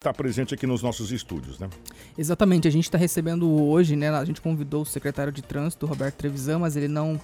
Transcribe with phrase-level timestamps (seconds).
[0.00, 1.68] está presente aqui nos nossos estúdios, né?
[2.16, 4.08] Exatamente, a gente está recebendo hoje, né?
[4.08, 7.20] A gente convidou o secretário de trânsito, Roberto Trevisan, mas ele não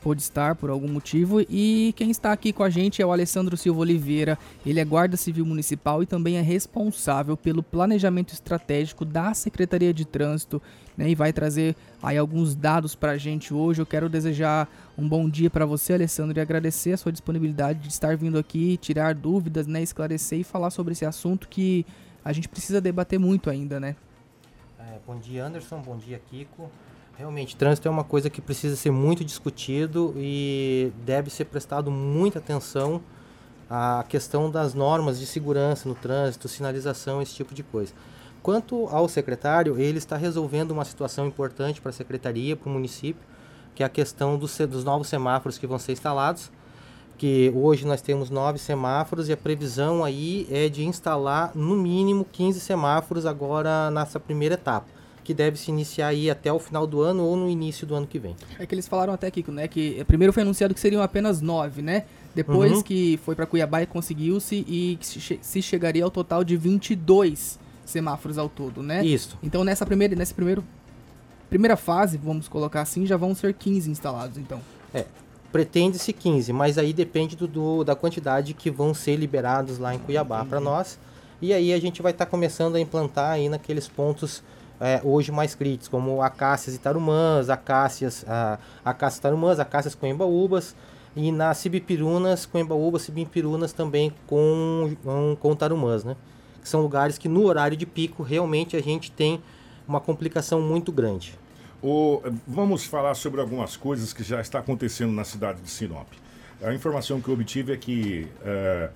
[0.00, 1.40] pôde estar por algum motivo.
[1.50, 4.38] E quem está aqui com a gente é o Alessandro Silva Oliveira.
[4.64, 10.04] Ele é guarda civil municipal e também é responsável pelo planejamento estratégico da Secretaria de
[10.04, 10.62] Trânsito,
[10.96, 11.10] né?
[11.10, 13.82] E vai trazer aí alguns dados para a gente hoje.
[13.82, 17.88] Eu quero desejar um bom dia para você, Alessandro, e agradecer a sua disponibilidade de
[17.88, 19.82] estar vindo aqui, tirar dúvidas, né?
[19.82, 21.84] Esclarecer e falar sobre esse assunto que
[22.24, 23.96] a gente precisa debater muito ainda, né?
[24.78, 25.80] É, bom dia, Anderson.
[25.80, 26.70] Bom dia, Kiko.
[27.16, 32.38] Realmente, trânsito é uma coisa que precisa ser muito discutido e deve ser prestado muita
[32.38, 33.02] atenção
[33.68, 37.92] à questão das normas de segurança no trânsito, sinalização, esse tipo de coisa.
[38.42, 43.22] Quanto ao secretário, ele está resolvendo uma situação importante para a secretaria, para o município,
[43.74, 46.50] que é a questão dos, dos novos semáforos que vão ser instalados
[47.20, 52.24] que hoje nós temos nove semáforos e a previsão aí é de instalar no mínimo
[52.24, 54.86] 15 semáforos agora nessa primeira etapa,
[55.22, 58.06] que deve se iniciar aí até o final do ano ou no início do ano
[58.06, 58.34] que vem.
[58.58, 61.82] É que eles falaram até, Kiko, né, que primeiro foi anunciado que seriam apenas nove,
[61.82, 62.06] né?
[62.34, 62.82] Depois uhum.
[62.82, 68.48] que foi para Cuiabá e conseguiu-se e se chegaria ao total de 22 semáforos ao
[68.48, 69.04] todo, né?
[69.04, 69.36] Isso.
[69.42, 70.64] Então nessa primeira, nesse primeiro
[71.50, 74.62] primeira fase, vamos colocar assim, já vão ser 15 instalados, então.
[74.94, 75.04] É,
[75.52, 79.98] pretende-se 15, mas aí depende do, do, da quantidade que vão ser liberados lá em
[79.98, 80.98] Cuiabá para nós.
[81.42, 84.42] E aí a gente vai estar tá começando a implantar aí naqueles pontos
[84.80, 90.74] é, hoje mais críticos, como acácias e tarumãs, acácias, a, acácias tarumãs, acácias coembaúbas,
[91.14, 96.16] e nas cibipirunas, coembaúbas, cibipirunas também com, com, com tarumãs, né?
[96.62, 99.42] Que são lugares que no horário de pico realmente a gente tem
[99.88, 101.36] uma complicação muito grande.
[101.82, 106.08] O, vamos falar sobre algumas coisas que já está acontecendo na cidade de Sinop.
[106.62, 108.90] A informação que eu obtive é que é,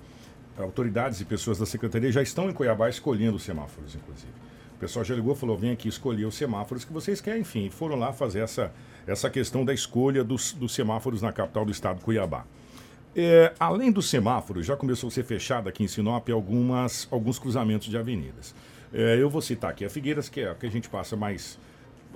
[0.57, 4.31] autoridades e pessoas da secretaria já estão em Cuiabá escolhendo os semáforos, inclusive.
[4.75, 7.69] O pessoal já ligou falou: vem aqui escolher os semáforos que vocês querem, enfim.
[7.71, 8.71] Foram lá fazer essa,
[9.07, 12.45] essa questão da escolha dos, dos semáforos na capital do estado, Cuiabá.
[13.15, 17.87] É, além dos semáforos, já começou a ser fechado aqui em Sinop algumas, alguns cruzamentos
[17.87, 18.53] de avenidas.
[18.93, 21.57] É, eu vou citar aqui a Figueiras, que é a que a gente passa mais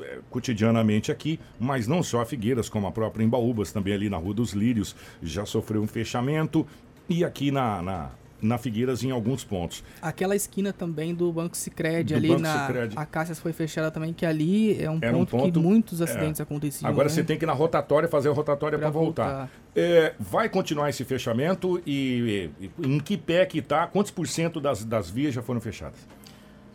[0.04, 4.18] é, cotidianamente aqui, mas não só a Figueiras, como a própria Embaúbas, também ali na
[4.18, 6.66] Rua dos Lírios, já sofreu um fechamento.
[7.08, 8.12] E aqui na, na,
[8.42, 9.84] na Figueiras em alguns pontos.
[10.02, 12.94] Aquela esquina também do Banco Sicredi ali Banco na Cicred.
[12.96, 16.04] a Cássias foi fechada também que ali é um, ponto, um ponto, que muitos é.
[16.04, 16.44] acidentes é.
[16.44, 16.90] aconteciam.
[16.90, 17.14] Agora né?
[17.14, 19.28] você tem que ir na rotatória fazer a rotatória para voltar.
[19.28, 19.50] voltar.
[19.76, 23.88] É, vai continuar esse fechamento e, e, em que pé que está?
[23.88, 26.00] Quantos por cento das, das vias já foram fechadas?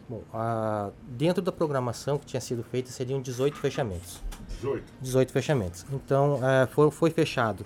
[0.08, 4.20] Bom, a, dentro da programação que tinha sido feita seriam 18 fechamentos.
[4.48, 4.84] 18?
[5.00, 5.86] 18 fechamentos.
[5.92, 7.64] Então, é, foi, foi fechado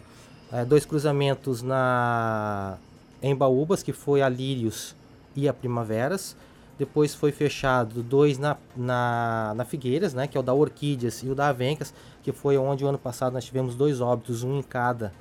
[0.52, 2.78] é, dois cruzamentos na
[3.20, 4.94] em Baúbas, que foi a Lírios
[5.34, 6.36] e a Primaveras.
[6.78, 11.28] Depois foi fechado dois na, na, na Figueiras, né, que é o da Orquídeas e
[11.28, 14.62] o da Avencas, que foi onde o ano passado nós tivemos dois óbitos, um em
[14.62, 15.12] cada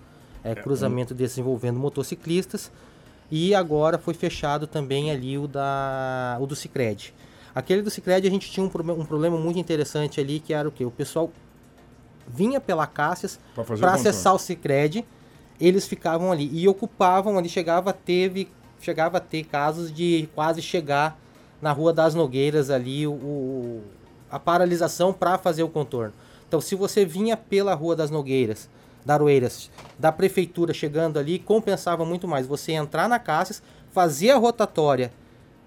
[0.43, 1.17] é, cruzamento é, um...
[1.17, 2.71] desenvolvendo motociclistas.
[3.29, 7.13] E agora foi fechado também ali o, da, o do Cicred.
[7.53, 10.71] Aquele do Cicred a gente tinha um, um, problema muito interessante ali, que era o
[10.71, 10.85] que?
[10.85, 11.31] O pessoal
[12.27, 13.39] vinha pela Cássias
[13.79, 15.05] para acessar o Cicred,
[15.59, 18.47] eles ficavam ali e ocupavam ali, chegava a ter,
[18.79, 21.19] chegava a ter casos de quase chegar
[21.61, 23.81] na Rua das Nogueiras ali o,
[24.29, 26.13] a paralisação para fazer o contorno.
[26.47, 28.69] Então, se você vinha pela Rua das Nogueiras
[29.07, 34.37] da Aroeiras, da prefeitura chegando ali, compensava muito mais você entrar na Cássias, fazer a
[34.37, 35.13] rotatória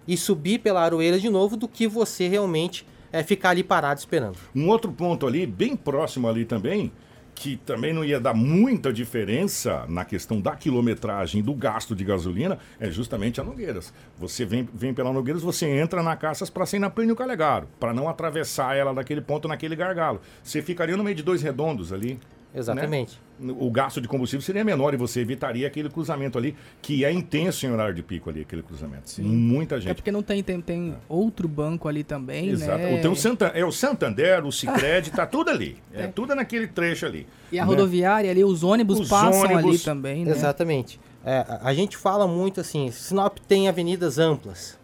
[0.07, 4.37] e subir pela Aroeiras de novo do que você realmente é, ficar ali parado esperando.
[4.55, 6.93] Um outro ponto ali, bem próximo ali também,
[7.35, 12.59] que também não ia dar muita diferença na questão da quilometragem do gasto de gasolina,
[12.79, 13.91] é justamente a Nogueiras.
[14.19, 17.95] Você vem, vem pela Nogueiras, você entra na Caças para sair na Plínio Calegaro, para
[17.95, 20.21] não atravessar ela daquele ponto naquele gargalo.
[20.43, 22.21] Você ficaria no meio de dois redondos ali.
[22.55, 23.19] Exatamente.
[23.39, 23.55] Né?
[23.59, 27.65] O gasto de combustível seria menor e você evitaria aquele cruzamento ali, que é intenso
[27.65, 29.09] em horário de pico ali, aquele cruzamento.
[29.09, 29.23] Sim.
[29.23, 29.91] Muita é gente.
[29.91, 30.95] É porque não tem, tem, tem é.
[31.09, 32.79] outro banco ali também, Exato.
[32.79, 32.99] né?
[33.01, 35.79] Tem o Santa, é o Santander, o Cicred, tá tudo ali.
[35.93, 37.27] É, é, tudo naquele trecho ali.
[37.51, 37.69] E a né?
[37.69, 39.65] rodoviária ali, os ônibus os passam ônibus...
[39.65, 40.31] ali também, né?
[40.31, 41.01] Exatamente.
[41.25, 44.79] É, a gente fala muito assim, Sinop tem avenidas amplas,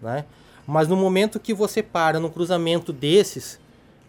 [0.00, 0.24] né?
[0.66, 3.60] Mas no momento que você para no cruzamento desses,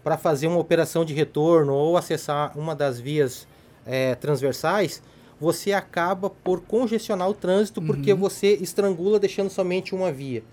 [0.04, 3.48] para fazer uma operação de retorno ou acessar uma das vias
[3.86, 5.02] é, transversais,
[5.40, 7.88] você acaba por congestionar o trânsito uhum.
[7.88, 10.44] porque você estrangula deixando somente uma via.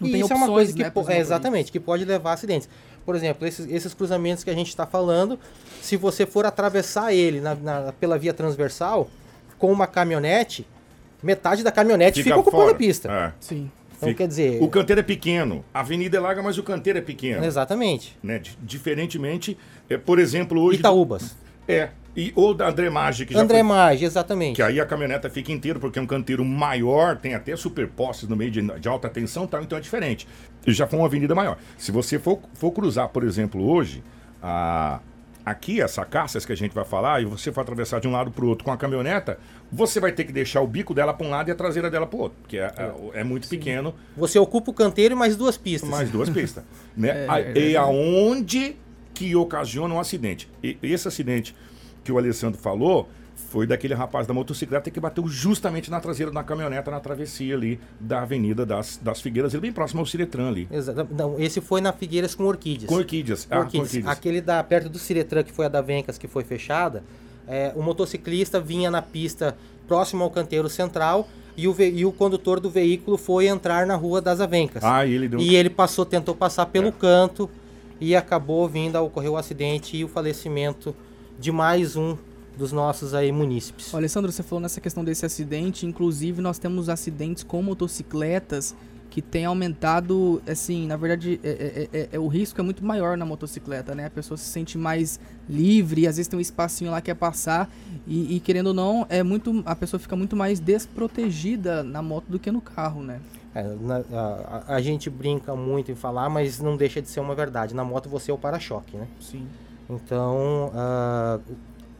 [0.00, 2.34] Não e isso opções, é uma coisa que né, é, exatamente que pode levar a
[2.34, 2.68] acidentes.
[3.04, 5.38] Por exemplo, esses, esses cruzamentos que a gente está falando,
[5.80, 9.08] se você for atravessar ele na, na, pela via transversal
[9.58, 10.66] com uma caminhonete,
[11.22, 13.10] metade da caminhonete fica, fica ocupando a pista.
[13.10, 13.32] É.
[13.40, 13.70] Sim.
[13.96, 14.62] Então, quer dizer.
[14.62, 17.44] O canteiro é pequeno, a avenida é larga, mas o canteiro é pequeno.
[17.44, 18.16] Exatamente.
[18.22, 18.40] Né?
[18.62, 19.56] Diferentemente,
[19.88, 20.78] é, por exemplo, hoje.
[20.78, 21.36] Itaúbas.
[21.66, 21.90] É.
[22.16, 23.62] E, ou da André Maggi, que já foi...
[23.62, 24.56] Maggi, exatamente.
[24.56, 28.34] Que aí a caminhoneta fica inteira, porque é um canteiro maior, tem até superpostes no
[28.34, 30.26] meio de, de alta tensão tal, então é diferente.
[30.66, 31.58] Já foi uma avenida maior.
[31.76, 34.02] Se você for, for cruzar, por exemplo, hoje,
[34.42, 35.00] a,
[35.46, 38.32] aqui, as sacaças que a gente vai falar, e você for atravessar de um lado
[38.32, 39.38] para o outro com a caminhoneta,
[39.70, 42.04] você vai ter que deixar o bico dela para um lado e a traseira dela
[42.04, 43.56] para o outro, porque é, é, é muito Sim.
[43.56, 43.94] pequeno.
[44.16, 45.88] Você ocupa o canteiro e mais duas pistas.
[45.88, 46.64] Mais duas pistas.
[46.96, 47.26] né?
[47.54, 48.76] É, e aonde
[49.14, 50.50] que ocasiona um acidente.
[50.60, 51.54] E esse acidente
[52.02, 56.42] que o Alessandro falou foi daquele rapaz da motocicleta que bateu justamente na traseira da
[56.42, 60.66] caminhoneta na travessia ali da Avenida das, das Figueiras, ele bem próximo ao Ciretran ali.
[60.70, 61.06] Exato.
[61.10, 62.88] Não, esse foi na Figueiras com Orquídeas.
[62.88, 63.46] Com Orquídeas.
[63.50, 63.88] Ah, orquídeas.
[63.88, 64.12] Orquídeas.
[64.12, 67.04] Aquele da perto do Ciretran, que foi a da Vencas, que foi fechada,
[67.46, 69.56] é, o motociclista vinha na pista
[69.86, 74.20] próximo ao canteiro central e o, e o condutor do veículo foi entrar na Rua
[74.20, 74.82] das Avencas.
[74.82, 75.40] Ah, e ele deu...
[75.40, 76.92] E ele passou, tentou passar pelo é.
[76.92, 77.48] canto
[78.00, 80.94] e acabou vindo a ocorrer o acidente e o falecimento
[81.38, 82.16] de mais um
[82.56, 83.94] dos nossos aí munícipes.
[83.94, 88.74] Alessandro, você falou nessa questão desse acidente, inclusive nós temos acidentes com motocicletas
[89.16, 93.16] que tem aumentado, assim, na verdade, é, é, é, é, o risco é muito maior
[93.16, 94.04] na motocicleta, né?
[94.04, 95.18] A pessoa se sente mais
[95.48, 97.70] livre, às vezes tem um espacinho lá que é passar
[98.06, 102.26] e, e, querendo ou não, é muito, a pessoa fica muito mais desprotegida na moto
[102.28, 103.20] do que no carro, né?
[103.54, 107.34] É, na, a, a, gente brinca muito em falar, mas não deixa de ser uma
[107.34, 107.74] verdade.
[107.74, 109.08] Na moto você é o para-choque, né?
[109.18, 109.46] Sim.
[109.88, 111.40] Então, uh,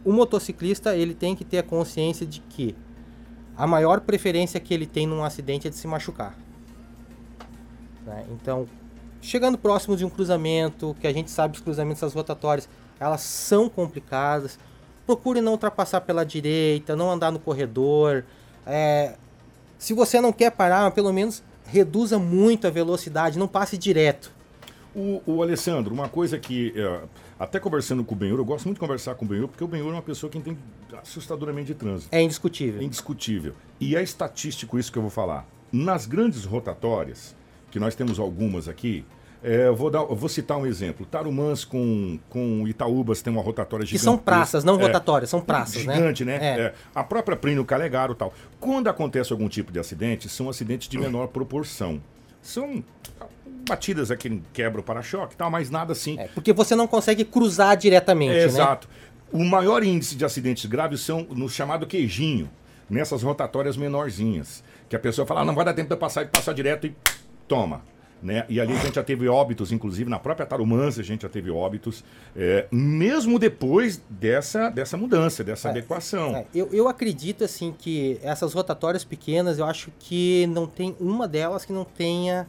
[0.07, 2.77] o motociclista ele tem que ter a consciência de que
[3.57, 6.39] a maior preferência que ele tem num acidente é de se machucar.
[8.07, 8.25] Né?
[8.31, 8.69] Então,
[9.21, 12.69] chegando próximo de um cruzamento, que a gente sabe os cruzamentos das rotatórias,
[13.01, 14.61] elas são complicadas.
[15.05, 18.25] Procure não ultrapassar pela direita, não andar no corredor.
[18.65, 19.17] É,
[19.77, 24.31] se você não quer parar, pelo menos reduza muito a velocidade, não passe direto.
[24.95, 27.01] O, o Alessandro, uma coisa que, é,
[27.39, 29.69] até conversando com o Benhur, eu gosto muito de conversar com o Benhur, porque o
[29.69, 30.59] Benhur é uma pessoa que entende
[31.03, 32.09] assustadoramente de trânsito.
[32.15, 32.81] É indiscutível.
[32.81, 33.55] É indiscutível.
[33.79, 35.47] E é estatístico isso que eu vou falar.
[35.71, 37.37] Nas grandes rotatórias,
[37.71, 39.05] que nós temos algumas aqui,
[39.43, 41.05] é, vou, dar, vou citar um exemplo.
[41.05, 44.01] Tarumãs com, com Itaúbas tem uma rotatória gigante.
[44.01, 46.39] Que são praças, não é, rotatórias, são praças, gigante, né?
[46.39, 46.61] né?
[46.61, 46.75] É.
[46.95, 48.33] A própria Prínio Calegaro tal.
[48.59, 52.01] Quando acontece algum tipo de acidente, são acidentes de menor proporção.
[52.47, 52.85] São
[53.69, 56.17] batidas aqui quebra o para-choque e tal, mas nada assim.
[56.19, 58.45] É, porque você não consegue cruzar diretamente, é, né?
[58.45, 58.89] Exato.
[59.33, 62.49] O maior índice de acidentes graves são no chamado queijinho,
[62.89, 64.63] nessas rotatórias menorzinhas.
[64.89, 66.95] Que a pessoa fala, ah, não vai dar tempo de passar e passar direto e
[67.49, 67.83] toma.
[68.23, 68.47] Né?
[68.49, 71.51] E ali a gente já teve óbitos, inclusive na própria Tarumãs a gente já teve
[71.51, 72.03] óbitos,
[72.35, 76.35] é, mesmo depois dessa, dessa mudança, dessa é, adequação.
[76.35, 81.29] É, eu, eu acredito assim que essas rotatórias pequenas, eu acho que não tem uma
[81.29, 82.49] delas que não tenha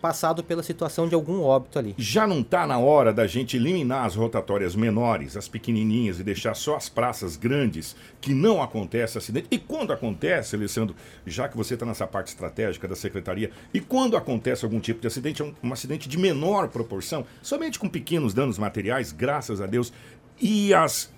[0.00, 1.94] passado pela situação de algum óbito ali.
[1.98, 6.54] Já não está na hora da gente eliminar as rotatórias menores, as pequenininhas, e deixar
[6.54, 9.48] só as praças grandes, que não acontece acidente?
[9.50, 14.16] E quando acontece, Alessandro, já que você está nessa parte estratégica da secretaria, e quando
[14.16, 18.34] acontece algum tipo de acidente, é um, um acidente de menor proporção, somente com pequenos
[18.34, 19.92] danos materiais, graças a Deus,
[20.40, 21.12] e as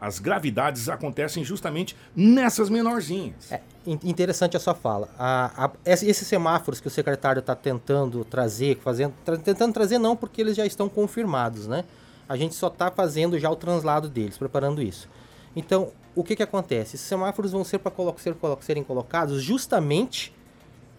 [0.00, 3.50] as gravidades acontecem justamente nessas menorzinhas.
[3.50, 5.08] É interessante a sua fala.
[5.18, 10.16] A, a, esses semáforos que o secretário está tentando trazer, fazendo, tra, tentando trazer não
[10.16, 11.84] porque eles já estão confirmados, né?
[12.28, 15.08] A gente só está fazendo já o translado deles, preparando isso.
[15.54, 16.96] Então, o que, que acontece?
[16.96, 20.34] Esses semáforos vão ser para colo ser, serem colocados justamente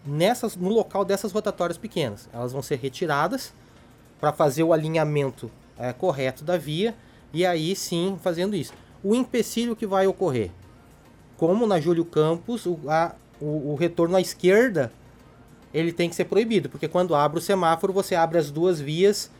[0.04, 2.28] nessas, no local dessas rotatórias pequenas.
[2.32, 3.52] Elas vão ser retiradas
[4.20, 6.94] para fazer o alinhamento é, correto da via
[7.36, 8.72] e aí sim fazendo isso.
[9.04, 10.50] O empecilho que vai ocorrer,
[11.36, 14.90] como na Júlio Campos, o, a, o, o retorno à esquerda
[15.74, 19.30] ele tem que ser proibido, porque quando abre o semáforo você abre as duas vias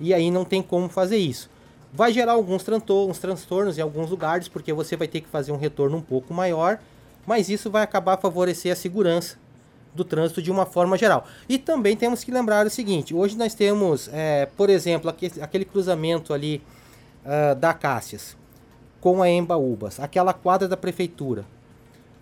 [0.00, 1.48] e aí não tem como fazer isso.
[1.92, 5.96] Vai gerar alguns transtornos, em alguns lugares, porque você vai ter que fazer um retorno
[5.96, 6.80] um pouco maior,
[7.24, 9.36] mas isso vai acabar favorecer a segurança
[9.94, 11.24] do trânsito de uma forma geral.
[11.48, 16.34] E também temos que lembrar o seguinte: hoje nós temos, é, por exemplo, aquele cruzamento
[16.34, 16.60] ali
[17.24, 18.36] uh, da Cássias
[19.00, 21.44] com a Embaúbas, aquela quadra da prefeitura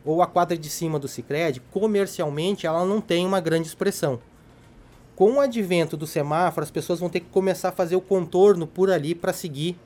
[0.04, 4.18] ou a quadra de cima do Sicredi, comercialmente ela não tem uma grande expressão.
[5.14, 8.66] Com o advento do semáforo, as pessoas vão ter que começar a fazer o contorno
[8.66, 9.78] por ali para seguir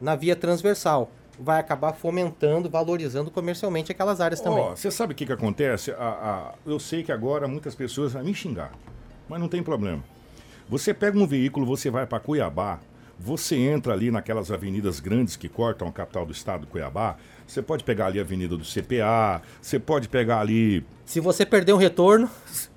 [0.00, 1.10] na via transversal.
[1.40, 4.70] Vai acabar fomentando, valorizando comercialmente aquelas áreas oh, também.
[4.70, 5.90] Você sabe o que, que acontece?
[5.92, 8.70] A, a, eu sei que agora muitas pessoas vão me xingar,
[9.28, 10.04] mas não tem problema.
[10.68, 12.78] Você pega um veículo, você vai para Cuiabá,
[13.18, 17.16] Você entra ali naquelas avenidas grandes que cortam a capital do estado, Cuiabá.
[17.46, 20.84] Você pode pegar ali a avenida do CPA, você pode pegar ali.
[21.04, 22.28] Se você perder um retorno.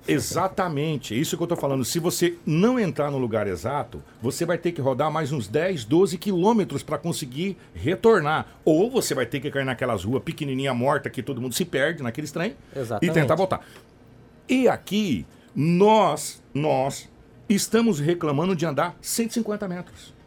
[0.06, 1.84] Exatamente, é isso que eu estou falando.
[1.84, 5.84] Se você não entrar no lugar exato, você vai ter que rodar mais uns 10,
[5.84, 8.46] 12 quilômetros para conseguir retornar.
[8.64, 12.02] Ou você vai ter que cair naquelas ruas pequenininha morta que todo mundo se perde
[12.02, 13.10] naquele trem Exatamente.
[13.10, 13.66] e tentar voltar.
[14.48, 17.08] E aqui, nós, nós
[17.48, 20.17] estamos reclamando de andar 150 metros.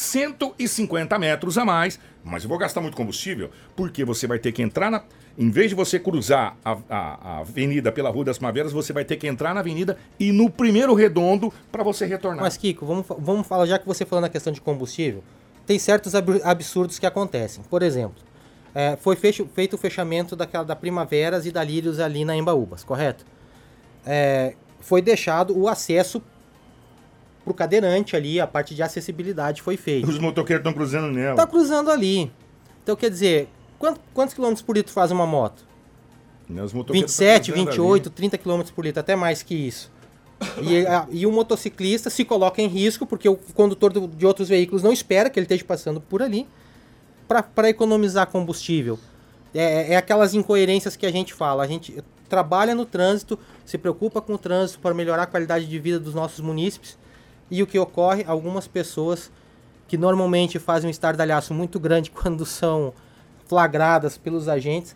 [0.00, 4.62] 150 metros a mais, mas eu vou gastar muito combustível, porque você vai ter que
[4.62, 5.02] entrar na.
[5.38, 6.98] Em vez de você cruzar a, a,
[7.36, 10.50] a avenida pela Rua das Primaveras, você vai ter que entrar na avenida e no
[10.50, 12.42] primeiro redondo para você retornar.
[12.42, 15.22] Mas, Kiko, vamos, vamos falar, já que você falou na questão de combustível,
[15.66, 17.62] tem certos ab- absurdos que acontecem.
[17.70, 18.22] Por exemplo,
[18.74, 22.82] é, foi fecho- feito o fechamento daquela da Primaveras e da Lírios ali na Embaúbas,
[22.84, 23.24] correto?
[24.04, 26.20] É, foi deixado o acesso
[27.44, 30.08] pro cadeirante ali, a parte de acessibilidade foi feita.
[30.08, 31.36] Os motoqueiros estão cruzando nela.
[31.36, 32.30] Tá cruzando ali.
[32.82, 35.64] Então, quer dizer, quanto- quantos quilômetros por litro faz uma moto?
[36.48, 39.90] Né, os motoqueiros 27, tão cruzando 28, 30 km por litro, até mais que isso.
[40.62, 44.48] E, a- e o motociclista se coloca em risco porque o condutor do- de outros
[44.48, 46.46] veículos não espera que ele esteja passando por ali
[47.54, 48.98] para economizar combustível.
[49.54, 51.62] É, é aquelas incoerências que a gente fala.
[51.62, 55.78] A gente trabalha no trânsito, se preocupa com o trânsito para melhorar a qualidade de
[55.78, 56.98] vida dos nossos munícipes.
[57.50, 58.24] E o que ocorre?
[58.26, 59.30] Algumas pessoas
[59.88, 62.92] que normalmente fazem um estardalhaço muito grande quando são
[63.46, 64.94] flagradas pelos agentes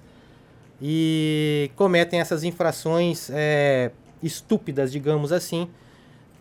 [0.81, 3.91] e cometem essas infrações é,
[4.23, 5.69] estúpidas, digamos assim,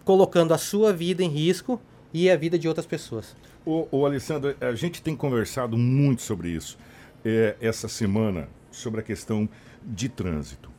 [0.05, 1.81] colocando a sua vida em risco
[2.13, 3.35] e a vida de outras pessoas.
[3.65, 6.77] Ô, ô, Alessandro, a gente tem conversado muito sobre isso
[7.23, 9.47] é, essa semana, sobre a questão
[9.83, 10.69] de trânsito.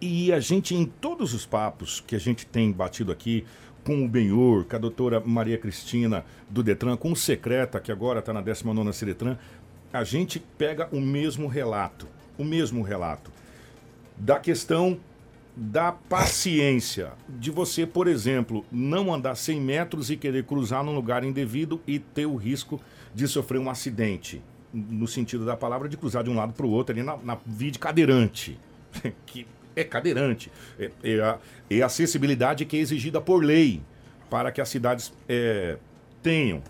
[0.00, 3.44] E a gente, em todos os papos que a gente tem batido aqui,
[3.84, 8.20] com o Benhor, com a doutora Maria Cristina do Detran, com o Secreta, que agora
[8.20, 9.36] está na 19ª Ciretran,
[9.92, 12.06] a gente pega o mesmo relato,
[12.38, 13.30] o mesmo relato
[14.16, 14.98] da questão
[15.54, 21.24] da paciência de você, por exemplo, não andar 100 metros e querer cruzar num lugar
[21.24, 22.80] indevido e ter o risco
[23.14, 24.40] de sofrer um acidente,
[24.72, 27.38] no sentido da palavra, de cruzar de um lado para o outro ali na, na
[27.44, 28.58] via de cadeirante,
[29.26, 31.38] que é cadeirante, é, é a,
[31.70, 33.82] é a acessibilidade que é exigida por lei
[34.30, 35.76] para que as cidades é,
[36.22, 36.62] tenham.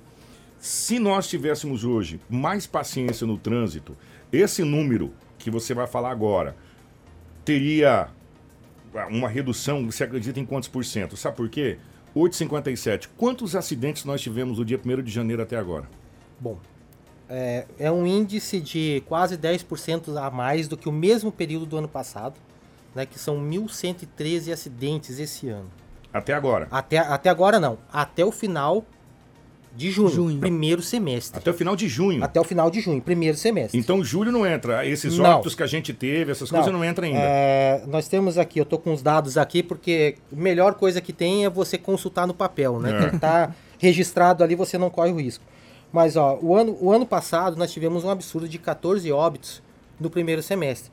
[0.59, 3.97] Se nós tivéssemos hoje mais paciência no trânsito,
[4.32, 6.56] esse número que você vai falar agora
[7.44, 8.09] teria
[9.11, 11.16] uma redução, você acredita em quantos por cento?
[11.16, 11.78] Sabe por quê?
[12.14, 13.09] 8,57.
[13.16, 15.88] Quantos acidentes nós tivemos do dia 1 de janeiro até agora?
[16.38, 16.59] Bom,
[17.28, 21.76] é, é um índice de quase 10% a mais do que o mesmo período do
[21.78, 22.35] ano passado,
[22.95, 25.71] né, que são 1.113 acidentes esse ano.
[26.13, 26.69] Até agora.
[26.71, 28.85] Até, até agora não, até o final
[29.75, 30.39] de junho, Junho.
[30.39, 31.39] primeiro semestre.
[31.39, 32.23] Até o final de junho.
[32.23, 33.79] Até o final de junho, primeiro semestre.
[33.81, 34.87] Então julho não entra.
[34.87, 35.25] Esses Não.
[35.31, 37.21] óbitos que a gente teve, essas coisas não entram ainda.
[37.21, 41.13] É, nós temos aqui, eu tô com os dados aqui, porque a melhor coisa que
[41.13, 43.07] tem é você consultar no papel, né?
[43.07, 43.11] É.
[43.11, 45.43] Que tá registrado ali, você não corre o risco.
[45.91, 49.63] Mas, ó, o ano, o ano passado nós tivemos um absurdo de 14 óbitos
[49.99, 50.91] no primeiro semestre.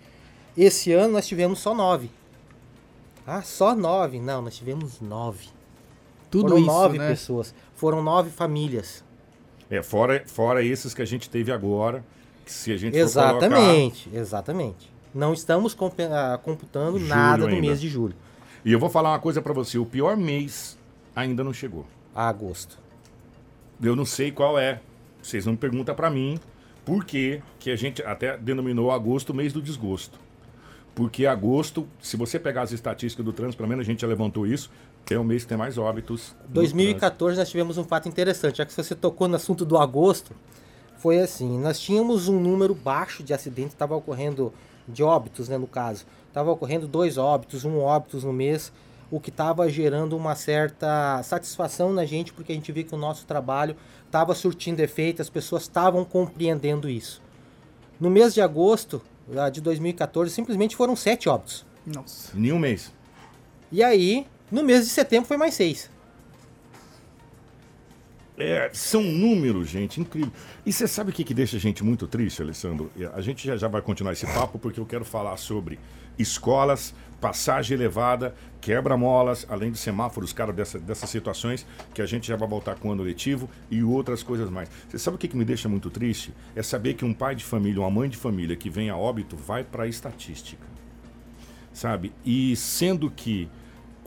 [0.61, 2.09] Esse ano nós tivemos só 9.
[3.25, 4.19] Ah, só 9?
[4.19, 5.47] Não, nós tivemos 9.
[6.29, 7.09] Tudo Foram isso, 9 né?
[7.09, 7.53] pessoas.
[7.75, 9.03] Foram 9 famílias.
[9.69, 12.03] É, fora, fora esses que a gente teve agora,
[12.45, 14.91] que se a gente for colocar- Exatamente, exatamente.
[15.13, 17.61] Não estamos compe- ah, computando Julho nada do ainda.
[17.61, 18.15] mês de julho.
[18.65, 20.77] E eu vou falar uma coisa pra você, o pior mês
[21.15, 21.85] ainda não chegou.
[22.13, 22.77] A agosto.
[23.81, 24.81] Eu não sei qual é.
[25.21, 26.37] Vocês não perguntam pra mim
[26.83, 30.19] por que que a gente até denominou agosto o mês do desgosto.
[30.99, 34.45] Porque agosto, se você pegar as estatísticas do trânsito, pelo menos a gente já levantou
[34.45, 34.69] isso,
[35.09, 36.35] é o mês que tem mais óbitos.
[36.49, 40.33] no 2014 nós tivemos um fato interessante, já que você tocou no assunto do agosto,
[40.97, 44.53] foi assim, nós tínhamos um número baixo de acidentes, estava ocorrendo
[44.89, 46.05] de óbitos, né, no caso.
[46.27, 48.69] Estava ocorrendo dois óbitos, um óbitos no mês,
[49.09, 52.97] o que estava gerando uma certa satisfação na gente, porque a gente via que o
[52.97, 57.21] nosso trabalho estava surtindo efeito, as pessoas estavam compreendendo isso.
[57.97, 59.01] No mês de agosto
[59.37, 61.65] ah, de 2014, simplesmente foram sete óbitos.
[61.85, 62.31] Nossa.
[62.33, 62.91] Nenhum mês.
[63.71, 65.89] E aí, no mês de setembro foi mais seis.
[68.39, 70.31] É, são números, gente, incrível.
[70.65, 72.89] E você sabe o que, que deixa a gente muito triste, Alessandro?
[73.13, 75.77] A gente já, já vai continuar esse papo porque eu quero falar sobre
[76.17, 82.37] escolas, passagem elevada, quebra-molas, além de semáforos, cara, dessa, dessas situações que a gente já
[82.37, 84.69] vai voltar com o ano letivo e outras coisas mais.
[84.87, 86.33] Você sabe o que, que me deixa muito triste?
[86.55, 89.35] É saber que um pai de família, uma mãe de família que vem a óbito
[89.35, 90.65] vai para a estatística
[91.71, 92.11] sabe?
[92.25, 93.47] E sendo que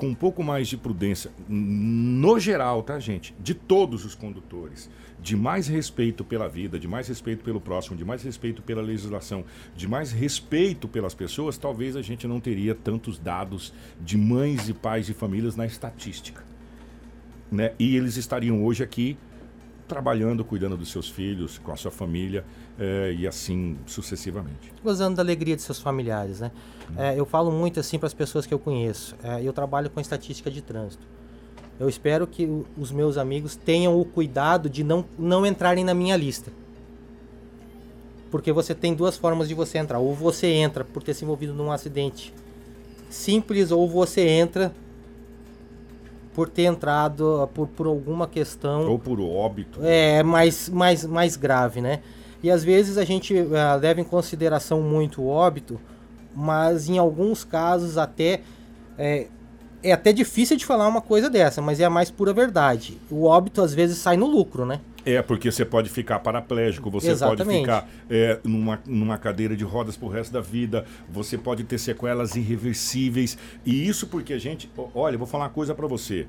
[0.03, 3.33] com um pouco mais de prudência, no geral, tá, gente?
[3.39, 4.91] De todos os condutores,
[5.21, 9.45] de mais respeito pela vida, de mais respeito pelo próximo, de mais respeito pela legislação,
[9.77, 14.75] de mais respeito pelas pessoas, talvez a gente não teria tantos dados de mães e
[14.75, 16.45] pais de famílias na estatística.
[17.49, 17.73] Né?
[17.79, 19.17] E eles estariam hoje aqui
[19.87, 22.45] trabalhando, cuidando dos seus filhos, com a sua família
[22.79, 24.73] é, e assim sucessivamente.
[24.83, 26.51] Gozando da alegria de seus familiares, né?
[26.91, 26.95] Hum.
[26.97, 29.15] É, eu falo muito assim para as pessoas que eu conheço.
[29.23, 31.07] É, eu trabalho com estatística de trânsito.
[31.79, 35.95] Eu espero que o, os meus amigos tenham o cuidado de não, não entrarem na
[35.95, 36.53] minha lista.
[38.31, 39.99] Porque você tem duas formas de você entrar.
[39.99, 42.33] Ou você entra por ter se envolvido num acidente
[43.11, 44.73] simples, ou você entra
[46.35, 48.89] por ter entrado por, por alguma questão.
[48.89, 49.81] Ou por óbito.
[49.83, 52.01] É, mais, mais, mais grave, né?
[52.43, 55.81] E às vezes a gente uh, leva em consideração muito o óbito,
[56.35, 58.41] mas em alguns casos até.
[58.99, 59.29] É,
[59.85, 62.99] é até difícil de falar uma coisa dessa, mas é a mais pura verdade.
[63.11, 64.81] O óbito às vezes sai no lucro, né?
[65.05, 67.47] É, porque você pode ficar paraplégico, você Exatamente.
[67.47, 71.79] pode ficar é, numa, numa cadeira de rodas pro resto da vida, você pode ter
[71.79, 73.37] sequelas irreversíveis.
[73.67, 74.71] E isso porque a gente.
[74.95, 76.27] Olha, vou falar uma coisa para você.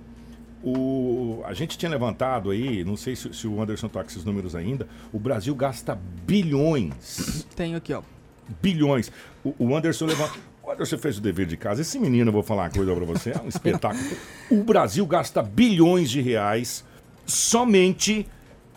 [0.63, 4.55] O, a gente tinha levantado aí, não sei se, se o Anderson toca esses números
[4.55, 7.45] ainda, o Brasil gasta bilhões.
[7.55, 8.01] Tenho aqui, ó.
[8.61, 9.11] Bilhões.
[9.43, 10.33] O, o Anderson levanta.
[10.63, 11.81] O Anderson fez o dever de casa.
[11.81, 14.15] Esse menino, eu vou falar uma coisa para você, é um espetáculo.
[14.49, 16.85] o Brasil gasta bilhões de reais
[17.25, 18.25] somente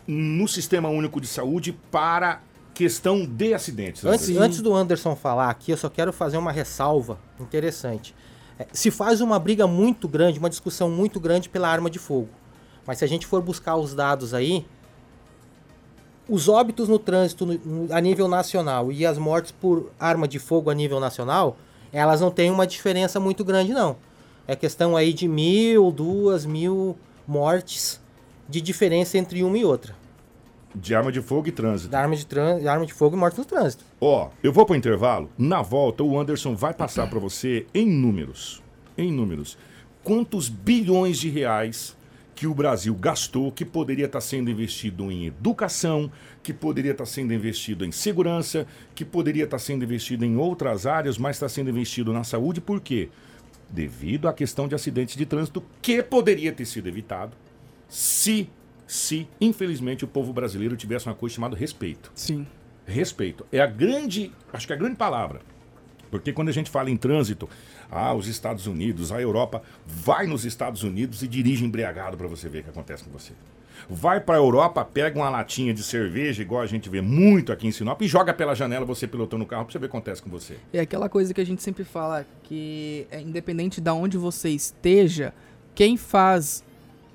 [0.07, 2.41] no Sistema Único de Saúde para
[2.75, 4.05] questão de acidentes.
[4.05, 8.15] Antes, antes do Anderson falar aqui, eu só quero fazer uma ressalva interessante.
[8.59, 12.29] É, se faz uma briga muito grande, uma discussão muito grande pela arma de fogo.
[12.87, 14.65] Mas se a gente for buscar os dados aí,
[16.29, 17.47] os óbitos no trânsito
[17.91, 21.57] a nível nacional e as mortes por arma de fogo a nível nacional,
[21.93, 23.97] elas não têm uma diferença muito grande, não.
[24.47, 26.97] É questão aí de mil, duas mil
[27.27, 28.01] mortes
[28.49, 29.95] de diferença entre uma e outra.
[30.79, 31.91] De arma de fogo e trânsito.
[31.91, 33.85] Da arma de, trân arma de fogo e morte no trânsito.
[34.01, 35.31] Ó, eu vou para o intervalo.
[35.39, 38.63] Na volta, o Anderson vai passar para você em números.
[38.97, 39.57] Em números.
[40.05, 41.97] Quantos bilhões de reais
[42.35, 47.33] que o Brasil gastou que poderia estar sendo investido em educação, que poderia estar sendo
[47.33, 52.13] investido em segurança, que poderia estar sendo investido em outras áreas, mas está sendo investido
[52.13, 52.61] na saúde.
[52.61, 53.09] Por quê?
[53.71, 57.33] Devido à questão de acidentes de trânsito que poderia ter sido evitado
[57.89, 58.49] se,
[58.87, 62.13] se, infelizmente, o povo brasileiro tivesse uma coisa chamada respeito.
[62.15, 62.47] Sim.
[62.87, 63.45] Respeito.
[63.51, 65.41] É a grande, acho que é a grande palavra.
[66.11, 67.49] Porque quando a gente fala em trânsito,
[67.91, 72.49] ah, os Estados Unidos, a Europa, vai nos Estados Unidos e dirige embriagado para você
[72.49, 73.33] ver o que acontece com você.
[73.91, 77.67] Vai para a Europa, pega uma latinha de cerveja, igual a gente vê muito aqui
[77.67, 79.97] em Sinop, e joga pela janela você pilotando o carro para você ver o que
[79.97, 80.57] acontece com você.
[80.73, 85.35] É aquela coisa que a gente sempre fala, que é independente de onde você esteja,
[85.75, 86.65] quem faz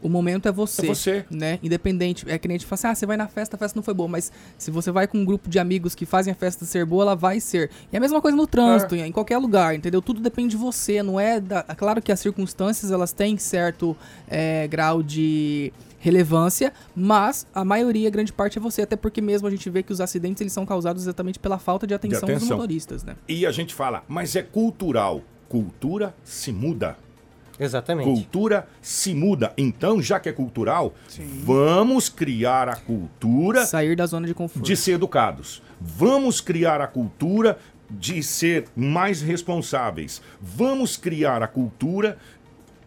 [0.02, 0.84] o momento é você.
[0.84, 1.26] É você.
[1.30, 1.60] Né?
[1.62, 2.26] Independente.
[2.28, 3.84] É que nem a gente fala assim, ah, você vai na festa, a festa não
[3.84, 4.10] foi boa.
[4.10, 7.04] Mas se você vai com um grupo de amigos que fazem a festa ser boa,
[7.04, 7.70] ela vai ser.
[7.92, 9.08] E é a mesma coisa no trânsito, é.
[9.08, 10.02] em qualquer lugar, entendeu?
[10.02, 11.40] Tudo depende de você, não é...
[11.40, 11.66] Da...
[11.68, 13.96] É claro que as circunstâncias, elas têm certo
[14.28, 19.48] é, grau de relevância, mas a maioria, a grande parte é você, até porque mesmo
[19.48, 22.26] a gente vê que os acidentes eles são causados exatamente pela falta de atenção, de
[22.26, 22.48] atenção.
[22.48, 23.16] dos motoristas, né?
[23.28, 25.22] E a gente fala, mas é cultural.
[25.48, 26.98] Cultura se muda.
[27.60, 28.06] Exatamente.
[28.06, 29.54] Cultura se muda.
[29.58, 31.42] Então, já que é cultural, Sim.
[31.44, 33.66] vamos criar a cultura.
[33.66, 34.66] Sair da zona de conforto.
[34.66, 35.62] De ser educados.
[35.80, 37.58] Vamos criar a cultura
[37.90, 40.22] de ser mais responsáveis.
[40.42, 42.18] Vamos criar a cultura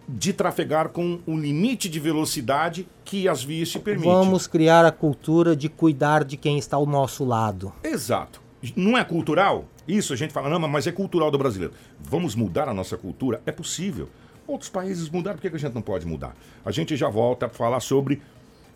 [0.08, 4.12] de trafegar com o limite de velocidade que as vias te permitem.
[4.12, 7.72] Vamos criar a cultura de cuidar de quem está ao nosso lado.
[7.82, 8.42] Exato.
[8.76, 9.66] Não é cultural?
[9.86, 11.74] Isso a gente fala, não, mas é cultural do brasileiro.
[12.00, 13.42] Vamos mudar a nossa cultura?
[13.44, 14.08] É possível.
[14.46, 16.36] Outros países mudaram, por que a gente não pode mudar?
[16.64, 18.20] A gente já volta a falar sobre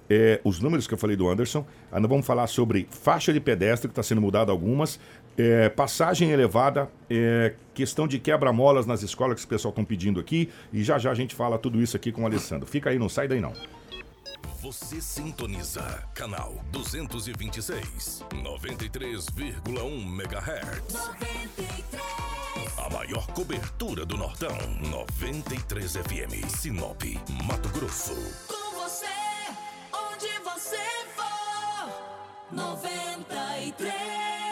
[0.08, 1.66] é, os números que eu falei do Anderson.
[1.92, 4.98] Ainda vamos falar sobre faixa de pedestre, que está sendo mudada algumas,
[5.36, 10.48] é, passagem elevada, é, questão de quebra-molas nas escolas que os pessoal estão pedindo aqui.
[10.72, 12.66] E já já a gente fala tudo isso aqui com o Alessandro.
[12.66, 13.52] Fica aí, não sai daí não.
[14.60, 15.82] Você sintoniza
[16.14, 20.94] canal 226, 93,1 MHz.
[20.94, 22.18] 93.
[22.76, 24.56] A maior cobertura do Nortão.
[24.90, 26.48] 93 FM.
[26.48, 27.02] Sinop,
[27.44, 28.14] Mato Grosso.
[28.48, 29.06] Com você,
[29.92, 30.78] onde você
[31.14, 31.92] for.
[32.50, 34.47] 93.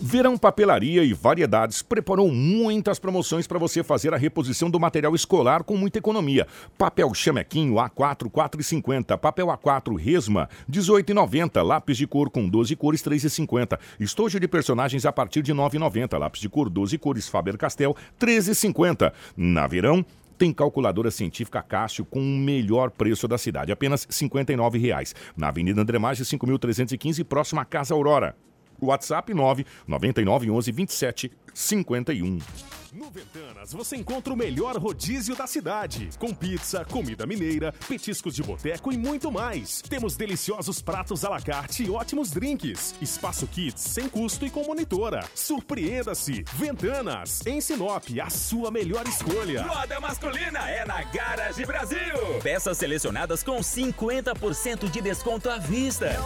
[0.00, 5.64] Verão Papelaria e Variedades preparou muitas promoções para você fazer a reposição do material escolar
[5.64, 6.46] com muita economia.
[6.78, 9.18] Papel chamequinho A4, 4,50.
[9.18, 11.62] Papel A4 Resma, 18,90.
[11.62, 13.76] Lápis de cor com 12 cores, 3,50.
[13.98, 16.16] Estojo de personagens a partir de 9,90.
[16.16, 19.12] Lápis de cor 12 cores Faber-Castell, 13,50.
[19.36, 20.06] Na Verão,
[20.38, 25.12] tem calculadora científica Cássio com o melhor preço da cidade, apenas R$ 59,00.
[25.36, 28.36] Na Avenida André Maggi, 5.315, próxima à Casa Aurora.
[28.80, 32.38] WhatsApp 9 99 11 27 51.
[32.92, 38.42] No Ventanas você encontra o melhor rodízio da cidade, com pizza, comida mineira, petiscos de
[38.42, 39.82] boteco e muito mais.
[39.82, 42.94] Temos deliciosos pratos à la carte e ótimos drinks.
[43.00, 45.22] Espaço Kids sem custo e com monitora.
[45.34, 46.44] Surpreenda-se!
[46.54, 49.64] Ventanas, em Sinop, a sua melhor escolha.
[49.64, 51.98] Moda masculina é na Garage Brasil.
[52.42, 56.16] Peças selecionadas com 50% de desconto à vista.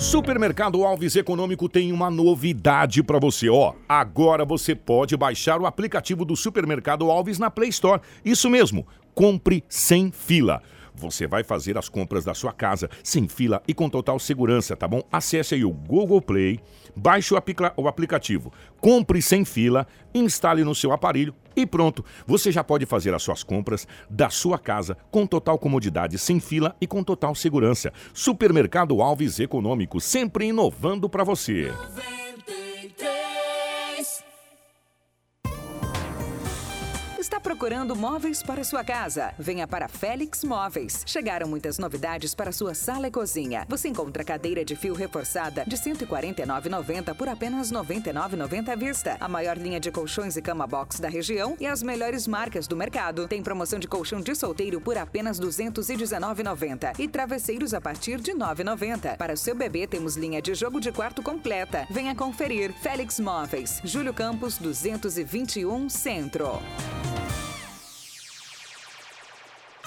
[0.00, 3.74] Supermercado Alves Econômico tem uma novidade para você, ó.
[3.86, 8.00] Agora você pode baixar o aplicativo do Supermercado Alves na Play Store.
[8.24, 10.62] Isso mesmo, compre sem fila.
[10.94, 14.88] Você vai fazer as compras da sua casa sem fila e com total segurança, tá
[14.88, 15.02] bom?
[15.12, 16.60] Acesse aí o Google Play,
[16.96, 22.04] baixe o, aplica o aplicativo, compre sem fila, instale no seu aparelho e pronto.
[22.26, 26.74] Você já pode fazer as suas compras da sua casa com total comodidade, sem fila
[26.80, 27.92] e com total segurança.
[28.12, 31.72] Supermercado Alves Econômico, sempre inovando para você.
[37.42, 39.32] Procurando móveis para sua casa?
[39.38, 41.02] Venha para Félix Móveis.
[41.06, 43.64] Chegaram muitas novidades para sua sala e cozinha.
[43.68, 49.16] Você encontra cadeira de fio reforçada de R$ 149,90 por apenas R$ 99,90 à vista.
[49.18, 52.76] A maior linha de colchões e cama box da região e as melhores marcas do
[52.76, 53.26] mercado.
[53.26, 58.32] Tem promoção de colchão de solteiro por apenas R$ 219,90 e travesseiros a partir de
[58.32, 59.16] R$ 9,90.
[59.16, 61.86] Para seu bebê temos linha de jogo de quarto completa.
[61.90, 62.72] Venha conferir.
[62.82, 66.60] Félix Móveis, Júlio Campos 221 Centro.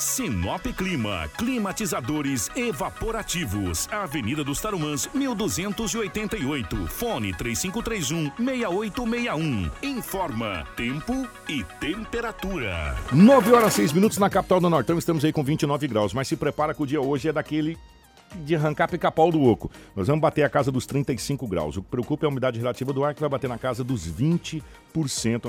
[0.04, 3.88] Sinop Clima, climatizadores evaporativos.
[3.90, 6.88] Avenida dos Tarumãs, 1288.
[6.88, 9.72] Fone 3531-6861.
[9.82, 12.98] Informa tempo e temperatura.
[13.14, 16.36] 9 horas 6 minutos na capital do Nortão, estamos aí com 29 graus, mas se
[16.36, 17.78] prepara que o dia hoje é daquele
[18.36, 19.72] de arrancar pica-pau do oco.
[19.96, 21.78] Nós vamos bater a casa dos 35 graus.
[21.78, 24.08] O que preocupa é a umidade relativa do ar, que vai bater na casa dos
[24.08, 24.64] 20%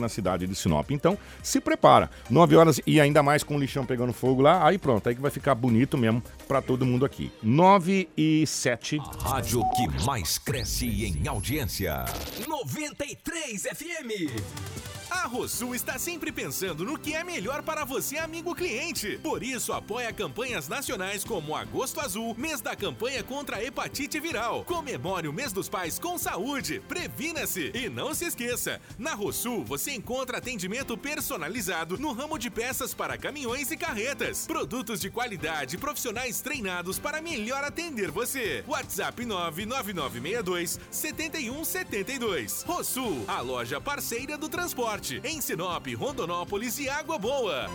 [0.00, 0.90] na cidade de Sinop.
[0.90, 2.10] Então, se prepara.
[2.30, 5.20] 9 horas e ainda mais com o lixão pegando fogo lá, aí pronto, aí que
[5.20, 7.30] vai ficar bonito mesmo para todo mundo aqui.
[7.42, 8.98] 9 e 7.
[9.20, 12.04] Rádio que mais cresce em audiência.
[12.46, 14.84] 93 FM.
[15.10, 19.18] A Rosul está sempre pensando no que é melhor para você, amigo cliente.
[19.22, 24.64] Por isso, apoia campanhas nacionais como Agosto Azul, mês da campanha contra a hepatite viral.
[24.64, 26.80] Comemore o mês dos pais com saúde.
[26.88, 27.70] Previna-se.
[27.74, 33.18] E não se esqueça, na Rosul você encontra atendimento personalizado no ramo de peças para
[33.18, 34.46] caminhões e carretas.
[34.46, 38.64] Produtos de qualidade, profissionais treinados para melhor atender você.
[38.66, 42.62] WhatsApp 99962 7172.
[42.66, 45.20] Rosul, a loja parceira do transporte.
[45.24, 47.68] Em Sinop, Rondonópolis e Água Boa.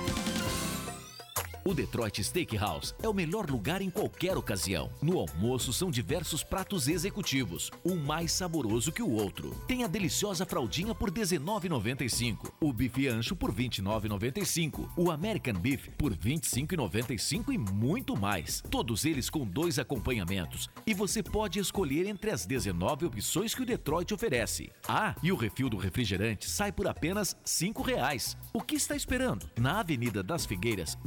[1.70, 4.90] O Detroit Steakhouse é o melhor lugar em qualquer ocasião.
[5.00, 9.52] No almoço são diversos pratos executivos, um mais saboroso que o outro.
[9.68, 16.12] Tem a deliciosa fraldinha por R$19,95, o bife ancho por R$29,95, o American Beef por
[16.12, 18.64] R$25,95 e muito mais.
[18.72, 20.72] Todos eles com dois acompanhamentos.
[20.88, 24.72] E você pode escolher entre as 19 opções que o Detroit oferece.
[24.88, 28.36] Ah, e o refil do refrigerante sai por apenas 5,00 reais.
[28.52, 29.48] O que está esperando?
[29.56, 30.98] Na Avenida das Figueiras,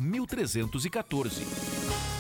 [0.53, 2.12] 1314.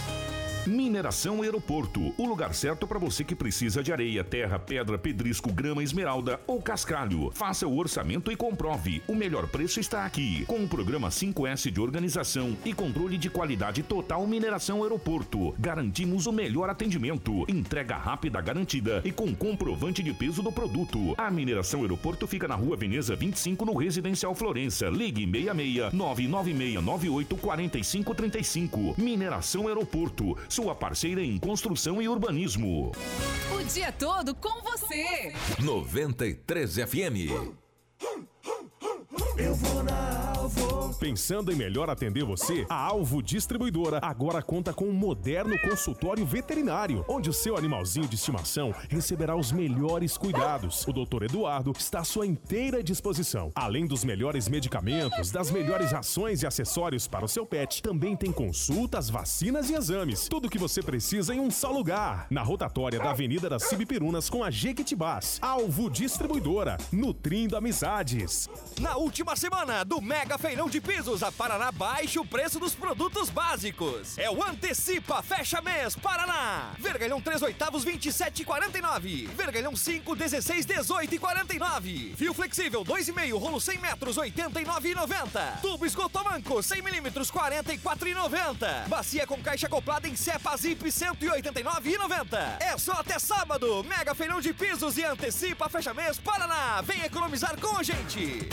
[0.67, 5.83] Mineração Aeroporto, o lugar certo para você que precisa de areia, terra, pedra, pedrisco, grama,
[5.83, 7.33] esmeralda ou cascalho.
[7.33, 9.03] Faça o orçamento e comprove.
[9.09, 10.45] O melhor preço está aqui.
[10.47, 16.33] Com o programa 5S de organização e controle de qualidade total Mineração Aeroporto, garantimos o
[16.33, 21.13] melhor atendimento, entrega rápida garantida e com comprovante de peso do produto.
[21.19, 24.89] A Mineração Aeroporto fica na Rua Veneza 25 no Residencial Florença.
[24.89, 28.95] Ligue 66 99698 4535.
[28.97, 32.93] Mineração Aeroporto sua parceira em construção e urbanismo.
[33.59, 35.33] O dia todo com você.
[35.59, 37.57] 93 FM.
[39.37, 40.73] Eu vou na Alvorada.
[40.99, 47.05] Pensando em melhor atender você, a Alvo Distribuidora agora conta com um moderno consultório veterinário,
[47.09, 50.87] onde o seu animalzinho de estimação receberá os melhores cuidados.
[50.87, 51.25] O Dr.
[51.25, 53.51] Eduardo está à sua inteira disposição.
[53.55, 58.31] Além dos melhores medicamentos, das melhores rações e acessórios para o seu pet, também tem
[58.31, 60.29] consultas, vacinas e exames.
[60.29, 62.27] Tudo o que você precisa em um só lugar.
[62.31, 65.39] Na rotatória da Avenida das Cibipirunas com a Jequitibás.
[65.43, 68.49] Alvo Distribuidora, nutrindo amizades.
[68.81, 73.31] Na última semana do Mega Feirão de Pisos, a Paraná baixa o preço dos produtos
[73.31, 74.19] básicos.
[74.19, 76.73] É o Antecipa Fecha Mês Paraná.
[76.79, 79.29] Vergalhão 3 oitavos 27,49.
[79.29, 82.17] Vergalhão 5 16 18,49.
[82.17, 85.61] Fio flexível 2,5 rolo 100 metros 89,90.
[85.61, 88.89] Tubo esgotomanco 100 milímetros 44,90.
[88.89, 92.61] Bacia com caixa acoplada em cepa zip 189,90.
[92.61, 93.85] É só até sábado.
[93.85, 96.81] Mega Feirão de Pisos e Antecipa Fecha Mês Paraná.
[96.83, 98.49] Vem economizar com a gente.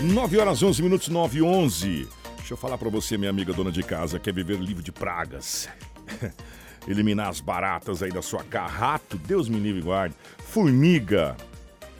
[0.00, 2.19] 9 horas 11 minutos, 9 e 11.
[2.50, 5.68] Deixa eu falar pra você, minha amiga dona de casa, quer viver livre de pragas.
[6.88, 8.72] Eliminar as baratas aí da sua casa.
[8.72, 10.16] Rato, Deus me livre e guarde.
[10.38, 11.36] Formiga.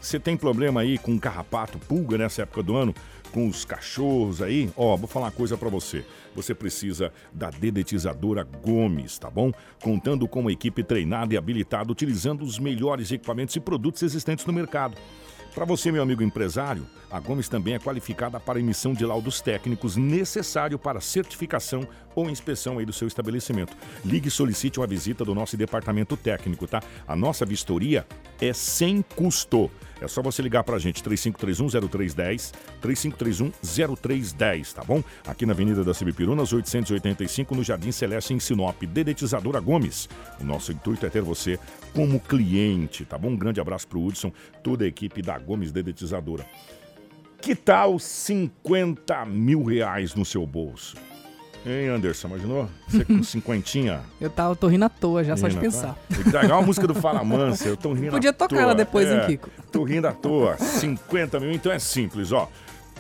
[0.01, 2.93] Você tem problema aí com carrapato, pulga nessa época do ano?
[3.31, 4.69] Com os cachorros aí?
[4.77, 6.05] Ó, vou falar uma coisa pra você.
[6.35, 9.53] Você precisa da dedetizadora Gomes, tá bom?
[9.81, 14.53] Contando com uma equipe treinada e habilitada, utilizando os melhores equipamentos e produtos existentes no
[14.53, 14.97] mercado.
[15.55, 19.97] Para você, meu amigo empresário, a Gomes também é qualificada para emissão de laudos técnicos
[19.97, 23.77] necessário para certificação ou inspeção aí do seu estabelecimento.
[24.05, 26.81] Ligue e solicite uma visita do nosso departamento técnico, tá?
[27.07, 28.07] A nossa vistoria
[28.41, 29.69] é sem custo.
[30.01, 35.03] É só você ligar pra gente, 3531-0310, 3531-0310, tá bom?
[35.27, 38.83] Aqui na Avenida das Cibipirunas, 885, no Jardim Celeste, em Sinop.
[38.83, 40.09] Dedetizadora Gomes.
[40.41, 41.59] O nosso intuito é ter você
[41.95, 43.29] como cliente, tá bom?
[43.31, 44.33] Um grande abraço pro Hudson,
[44.63, 46.47] toda a equipe da Gomes Dedetizadora.
[47.41, 50.97] Que tal 50 mil reais no seu bolso?
[51.67, 52.69] Hein, Anderson, imaginou?
[52.89, 54.01] Você com cinquentinha?
[54.21, 55.95] Eu, tava, tô rindo à toa já, só de Rindo, pensar.
[56.09, 56.41] tá?
[56.41, 58.63] Pegar uma música do Fala Mansa, eu tô rindo Podia tocar toa.
[58.63, 59.51] ela depois, hein, É, Kiko?
[59.71, 60.57] Tô rindo à toa.
[60.57, 62.49] 50 mil, então é simples, ó.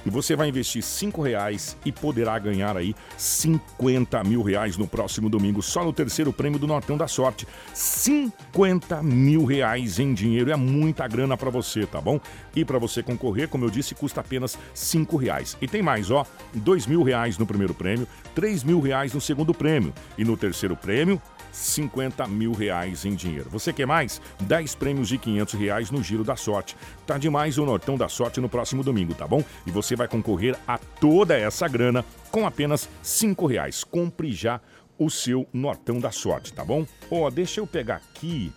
[0.04, 5.28] E você vai investir 5 reais e poderá ganhar aí 50 mil reais no próximo
[5.28, 7.46] domingo, só no terceiro prêmio do Nortão da Sorte.
[7.74, 12.20] 50 mil reais em dinheiro, é muita grana pra você, tá bom?
[12.54, 15.56] E pra você concorrer, como eu disse, custa apenas 5 reais.
[15.60, 19.52] E tem mais, ó, 2 mil reais no primeiro prêmio, 3 mil reais no segundo
[19.52, 19.92] prêmio.
[20.16, 21.20] E no terceiro prêmio,
[21.52, 23.50] 50 mil reais em dinheiro.
[23.50, 24.20] Você quer mais?
[24.40, 26.76] 10 prêmios de 500 reais no Giro da Sorte.
[27.06, 29.42] Tá demais o Nortão da Sorte no próximo domingo, tá bom?
[29.66, 33.84] E você vai concorrer a toda essa grana com apenas 5 reais.
[33.84, 34.60] Compre já
[34.98, 36.86] o seu Nortão da Sorte, tá bom?
[37.10, 38.52] Ó, deixa eu pegar aqui.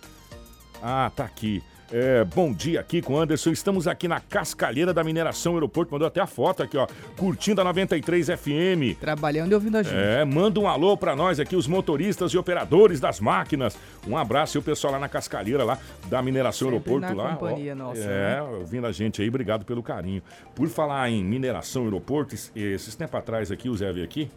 [0.82, 1.62] Ah, tá aqui.
[1.96, 3.50] É, bom dia aqui com o Anderson.
[3.52, 5.92] Estamos aqui na Cascalheira da Mineração Aeroporto.
[5.92, 6.88] Mandou até a foto aqui, ó.
[7.16, 8.98] Curtindo a 93 FM.
[8.98, 9.94] Trabalhando e ouvindo a gente.
[9.94, 13.78] É, manda um alô pra nós aqui, os motoristas e operadores das máquinas.
[14.08, 15.78] Um abraço e o pessoal lá na Cascalheira, lá
[16.08, 17.14] da Mineração Sempre Aeroporto.
[17.16, 20.20] na lá, companhia nossa, É, ouvindo a gente aí, obrigado pelo carinho.
[20.52, 24.28] Por falar em Mineração Aeroporto, es- esses tempos atrás aqui, o Zé veio aqui,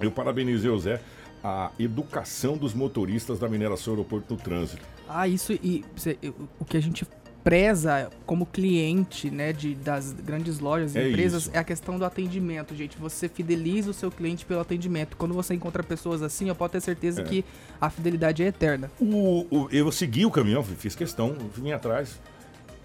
[0.00, 1.02] eu parabenizei o Zé,
[1.44, 4.96] a educação dos motoristas da Mineração Aeroporto no trânsito.
[5.08, 6.18] Ah, isso e cê-
[6.60, 7.06] o que a gente
[7.42, 11.50] preza como cliente, né, de, das grandes lojas e É empresas isso.
[11.54, 12.98] é a questão do atendimento, gente.
[12.98, 15.16] Você fideliza o seu cliente pelo atendimento.
[15.16, 17.24] Quando você encontra pessoas assim, eu posso ter certeza É.
[17.24, 17.44] que
[17.80, 18.90] a fidelidade é eterna.
[19.00, 22.20] O, o- eu segui o caminhão, fiz questão, vim atrás.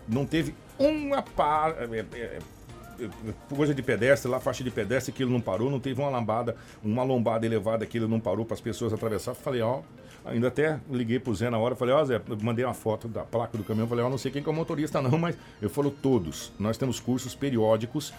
[0.08, 2.40] Não teve uma par, é, é,
[3.00, 3.06] é,
[3.54, 7.04] coisa de pedestre, lá faixa de pedestre, aquilo não parou, não teve uma lambada, uma
[7.04, 9.34] lombada elevada, aquilo não parou para as pessoas atravessar.
[9.34, 9.82] Falei, ó,
[10.26, 13.24] ainda até liguei pro Zé na hora, falei, ó, Zé, eu mandei uma foto da
[13.24, 15.70] placa do caminhão, falei, ó, não sei quem que é o motorista não, mas eu
[15.70, 16.52] falo todos.
[16.60, 18.14] Nós temos cursos periódicos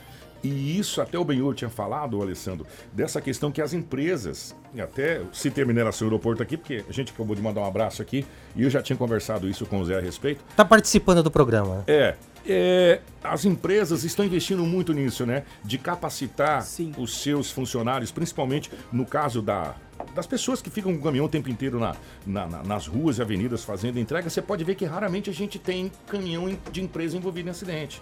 [0.44, 5.22] e isso até o Benhur tinha falado, Alessandro, dessa questão que as empresas, e até
[5.32, 8.62] citei a mineração aeroporto aqui, porque a gente acabou de mandar um abraço aqui, e
[8.62, 10.44] eu já tinha conversado isso com o Zé a respeito.
[10.54, 11.82] Tá participando do programa.
[11.86, 12.14] É,
[12.46, 15.44] é, as empresas estão investindo muito nisso, né?
[15.64, 16.62] De capacitar
[16.98, 19.74] os seus funcionários, principalmente no caso da,
[20.14, 21.94] das pessoas que ficam com o caminhão o tempo inteiro na,
[22.26, 24.28] na- na- nas ruas e avenidas fazendo entrega.
[24.28, 28.00] Você pode ver que raramente a gente tem caminhão de empresa envolvido em acidente.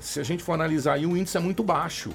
[0.00, 2.10] Se a gente for analisar aí, o índice é muito baixo.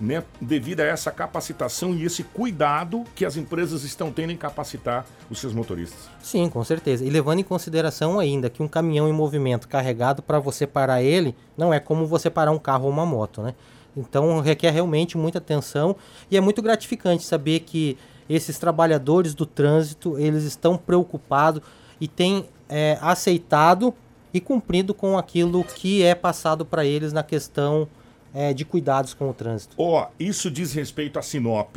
[0.00, 5.04] Né, devido a essa capacitação e esse cuidado que as empresas estão tendo em capacitar
[5.28, 6.08] os seus motoristas.
[6.22, 7.04] Sim, com certeza.
[7.04, 11.34] E levando em consideração ainda que um caminhão em movimento carregado para você parar ele
[11.56, 13.56] não é como você parar um carro ou uma moto, né?
[13.96, 15.96] Então requer realmente muita atenção
[16.30, 21.62] e é muito gratificante saber que esses trabalhadores do trânsito eles estão preocupados
[22.00, 23.92] e têm é, aceitado
[24.32, 27.88] e cumprido com aquilo que é passado para eles na questão
[28.34, 29.74] é, de cuidados com o trânsito.
[29.78, 31.76] Ó, isso diz respeito a Sinop.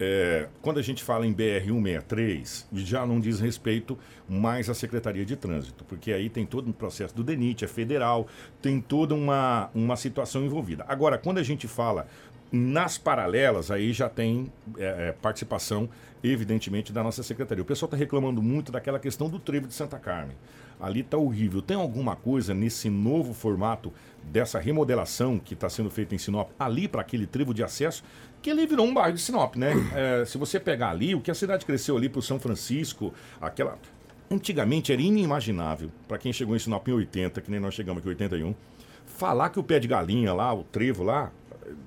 [0.00, 5.34] É, quando a gente fala em BR-163, já não diz respeito mais à Secretaria de
[5.34, 8.28] Trânsito, porque aí tem todo um processo do DENIT, é federal,
[8.62, 10.84] tem toda uma, uma situação envolvida.
[10.86, 12.06] Agora, quando a gente fala
[12.50, 15.88] nas paralelas, aí já tem é, é, participação,
[16.22, 17.62] evidentemente, da nossa secretaria.
[17.62, 20.36] O pessoal está reclamando muito daquela questão do trevo de Santa Carmen.
[20.80, 21.60] Ali está horrível.
[21.60, 23.92] Tem alguma coisa nesse novo formato
[24.28, 28.04] dessa remodelação que está sendo feita em Sinop, ali para aquele trevo de acesso,
[28.40, 29.72] que ali virou um bairro de Sinop, né?
[29.94, 33.12] É, se você pegar ali, o que a cidade cresceu ali para o São Francisco,
[33.40, 33.78] aquela.
[34.30, 38.08] Antigamente era inimaginável, para quem chegou em Sinop em 80, que nem nós chegamos aqui
[38.08, 38.54] em 81,
[39.06, 41.32] falar que o pé de galinha lá, o trevo lá,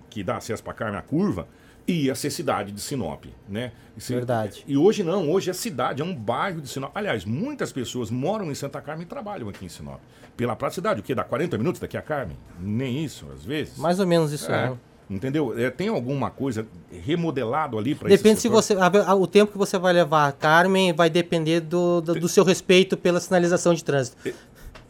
[0.10, 1.47] que dá acesso para Carme a curva,
[1.88, 3.72] ia ser cidade de Sinop, né?
[3.98, 4.63] Verdade.
[4.67, 6.91] E hoje não, hoje é cidade, é um bairro de Sinop.
[6.96, 10.00] Aliás, muitas pessoas moram em Santa Carmen e trabalham aqui em Sinop.
[10.38, 11.13] Pela praticidade, o que?
[11.13, 12.38] Dá 40 minutos daqui a Carmen?
[12.60, 13.78] Nem isso, às vezes.
[13.78, 14.78] Mais ou menos isso, É, né?
[15.10, 15.54] Entendeu?
[15.60, 16.65] É, tem alguma coisa
[17.06, 18.76] remodelado ali para Depende se você.
[19.20, 23.20] O tempo que você vai levar, Carmen, vai depender do, do, do seu respeito pela
[23.20, 24.17] sinalização de trânsito.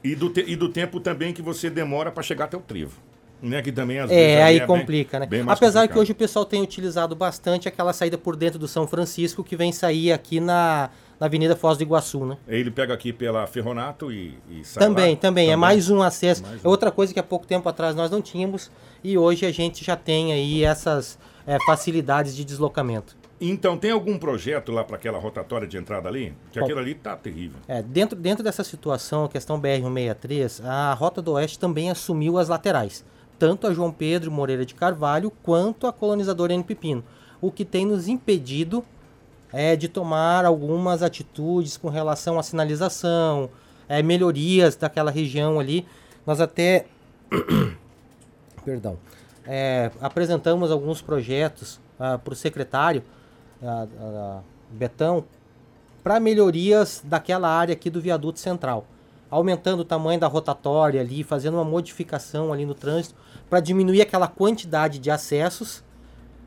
[0.04, 3.00] E do, te- e do tempo também que você demora para chegar até o trevo.
[3.42, 3.62] Né?
[3.62, 5.26] Que também às vezes É, ali aí bem- complica, né?
[5.26, 5.98] bem Apesar que complicado.
[6.02, 9.72] hoje o pessoal tem utilizado bastante aquela saída por dentro do São Francisco que vem
[9.72, 12.38] sair aqui na, na Avenida Foz do Iguaçu, né?
[12.48, 15.20] Ele pega aqui pela Ferronato e, e sai Também, lá.
[15.20, 16.44] também, É mais um acesso.
[16.44, 18.70] Mais É outra coisa que há pouco tempo atrás nós não tínhamos
[19.04, 23.20] e hoje a gente já tem aí essas é, facilidades de deslocamento.
[23.44, 26.36] Então, tem algum projeto lá para aquela rotatória de entrada ali?
[26.52, 26.66] Que Bom.
[26.66, 27.58] aquilo ali tá terrível.
[27.68, 32.48] É, dentro, dentro dessa situação, a questão BR-163, a Rota do Oeste também assumiu as
[32.50, 33.04] laterais,
[33.42, 37.04] tanto a João Pedro Moreira de Carvalho quanto a colonizadora N Pepino,
[37.42, 38.86] o que tem nos impedido
[39.52, 43.50] é, de tomar algumas atitudes com relação à sinalização,
[43.90, 45.88] é, melhorias daquela região ali.
[46.24, 46.86] Nós até
[48.64, 49.00] perdão,
[49.44, 53.02] é, apresentamos alguns projetos para o secretário
[53.64, 55.26] ah, ah, Betão
[56.04, 58.86] para melhorias daquela área aqui do viaduto central,
[59.32, 63.16] aumentando o tamanho da rotatória ali, fazendo uma modificação ali no trânsito
[63.52, 65.84] para diminuir aquela quantidade de acessos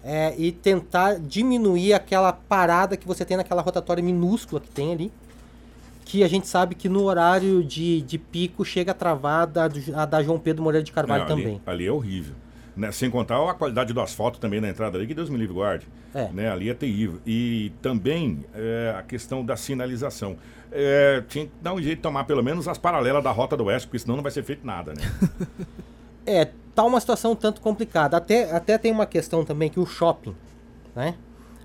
[0.02, 5.12] é, e tentar diminuir aquela parada que você tem naquela rotatória minúscula que tem ali,
[6.06, 10.06] que a gente sabe que no horário de, de pico chega a travar da, a
[10.06, 11.60] da João Pedro Moreira de Carvalho Não, ali- também.
[11.66, 12.34] Ali, é horrível.
[12.74, 12.90] Né?
[12.90, 15.86] Sem contar a qualidade do asfalto também na entrada ali, que Deus me livre guarde.
[16.14, 16.28] É.
[16.32, 16.50] Né?
[16.50, 17.20] Ali é terrível.
[17.26, 20.38] E também é, a questão da sinalização.
[20.72, 23.64] É, tinha que dar um jeito de tomar pelo menos as paralelas da Rota do
[23.64, 25.02] Oeste, porque senão não vai ser feito nada, né?
[26.26, 28.16] É, tá uma situação um tanto complicada.
[28.16, 30.34] Até, até tem uma questão também que o shopping,
[30.94, 31.14] né?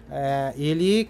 [0.10, 1.10] É, ele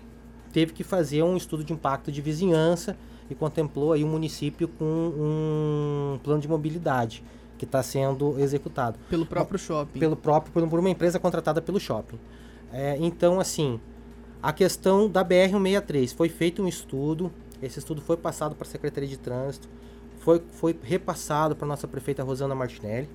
[0.51, 2.97] teve que fazer um estudo de impacto de vizinhança
[3.29, 7.23] e contemplou aí o município com um plano de mobilidade
[7.57, 8.97] que está sendo executado.
[9.09, 9.99] Pelo próprio shopping.
[9.99, 12.17] Pelo próprio, por por uma empresa contratada pelo shopping.
[12.71, 13.79] É, então, assim,
[14.41, 17.31] a questão da BR-163, foi feito um estudo,
[17.61, 19.67] esse estudo foi passado para a Secretaria de Trânsito,
[20.19, 23.09] foi, foi repassado para a nossa prefeita Rosana Martinelli,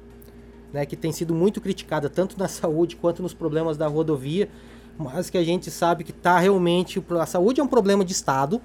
[0.74, 4.48] né, que tem sido muito criticada tanto na saúde quanto nos problemas da rodovia,
[4.98, 7.02] mas que a gente sabe que está realmente.
[7.20, 8.60] A saúde é um problema de Estado,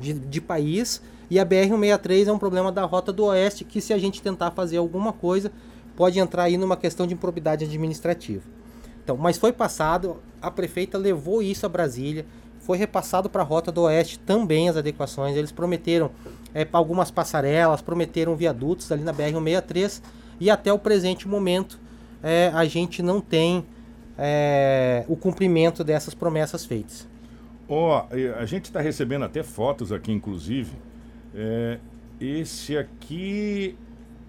[0.00, 3.92] de, de país, E a BR-163 é um problema da Rota do Oeste que, se
[3.92, 5.52] a gente tentar fazer alguma coisa,
[5.96, 8.42] pode entrar aí numa questão de improbidade administrativa.
[9.02, 12.26] Então, mas foi passado, a prefeita levou isso a Brasília,
[12.60, 15.36] foi repassado para a Rota do Oeste também as adequações.
[15.36, 16.10] Eles prometeram
[16.54, 20.00] é, algumas passarelas, prometeram viadutos ali na BR-163
[20.40, 21.78] e até o presente momento
[22.22, 23.66] é, a gente não tem
[24.18, 27.06] é, o cumprimento dessas promessas feitas.
[27.68, 30.72] Ó, oh, a gente está recebendo até fotos aqui, inclusive.
[31.34, 31.78] É,
[32.20, 33.76] esse aqui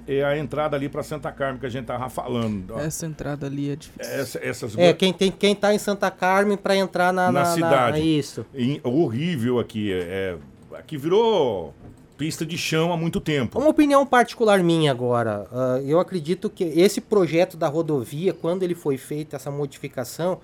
[0.08, 2.72] é a entrada ali para Santa Carmen que a gente tava falando.
[2.76, 2.80] Ó.
[2.80, 4.14] Essa entrada ali é difícil.
[4.14, 7.46] Essa, essas É, quem, tem, quem tá em Santa Carmen para entrar na, na, na
[7.46, 8.00] cidade.
[8.00, 8.46] Na, isso.
[8.54, 9.92] Em, horrível aqui.
[9.92, 10.38] É,
[10.72, 11.74] é, aqui virou
[12.18, 13.60] pista de chão há muito tempo.
[13.60, 15.48] Uma opinião particular minha agora.
[15.52, 20.40] Uh, eu acredito que esse projeto da rodovia, quando ele foi feito, essa modificação,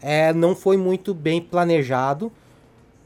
[0.00, 2.32] é, não foi muito bem planejado,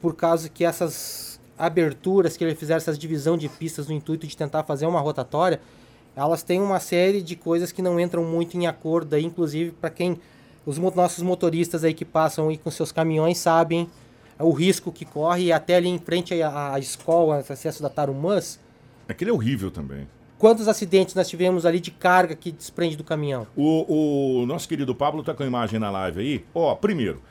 [0.00, 4.36] por causa que essas aberturas que ele fizeram, essas divisão de pistas no intuito de
[4.36, 5.60] tentar fazer uma rotatória,
[6.14, 9.90] elas têm uma série de coisas que não entram muito em acordo, aí, inclusive para
[9.90, 10.18] quem
[10.64, 13.88] os nossos motoristas aí que passam aí com seus caminhões sabem
[14.39, 18.61] o risco que corre e até ali em frente à, à escola, acesso da Tarumãs.
[19.09, 20.07] Aquele é horrível também.
[20.39, 23.47] Quantos acidentes nós tivemos ali de carga que desprende do caminhão?
[23.57, 26.45] O, o nosso querido Pablo tá com a imagem na live aí.
[26.55, 27.22] Ó, primeiro,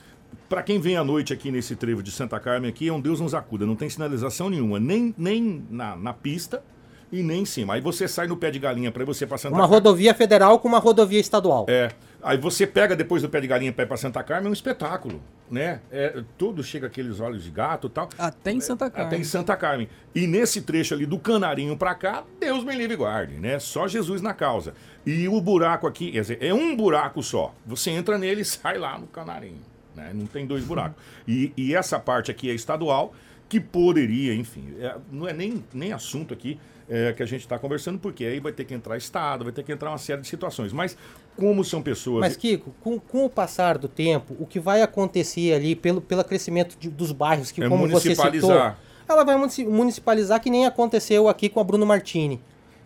[0.50, 3.20] para quem vem à noite aqui nesse trevo de Santa Carmen aqui, é um Deus
[3.20, 3.66] nos acuda.
[3.66, 6.64] Não tem sinalização nenhuma, nem, nem na, na pista
[7.12, 7.76] e nem em cima.
[7.76, 10.80] Aí você sai no pé de galinha para você passar Uma rodovia federal com uma
[10.80, 11.66] rodovia estadual.
[11.70, 11.92] É.
[12.26, 15.80] Aí você pega depois do pé de galinha para Santa Carmen, é um espetáculo, né?
[15.92, 18.10] É, tudo chega aqueles olhos de gato e tal.
[18.18, 19.06] Até em Santa Carmen.
[19.06, 19.88] Até em Santa Carmen.
[20.16, 23.60] E nesse trecho ali do Canarinho para cá, Deus me livre e guarde, né?
[23.60, 24.74] Só Jesus na causa.
[25.06, 27.54] E o buraco aqui, quer dizer, é um buraco só.
[27.64, 29.62] Você entra nele e sai lá no Canarinho,
[29.96, 30.10] né?
[30.12, 30.98] Não tem dois buracos.
[31.28, 33.14] E, e essa parte aqui é estadual,
[33.48, 36.60] que poderia, enfim, é, não é nem, nem assunto aqui,
[36.90, 39.64] é, que a gente está conversando, porque aí vai ter que entrar Estado, vai ter
[39.64, 40.74] que entrar uma série de situações.
[40.74, 40.98] Mas
[41.38, 42.22] como são pessoas.
[42.22, 46.24] Mas, Kiko, com, com o passar do tempo, o que vai acontecer ali pelo, pelo
[46.24, 48.74] crescimento de, dos bairros, que é como você citou,
[49.08, 49.36] ela vai
[49.68, 52.42] municipalizar que nem aconteceu aqui com a Bruno Martini,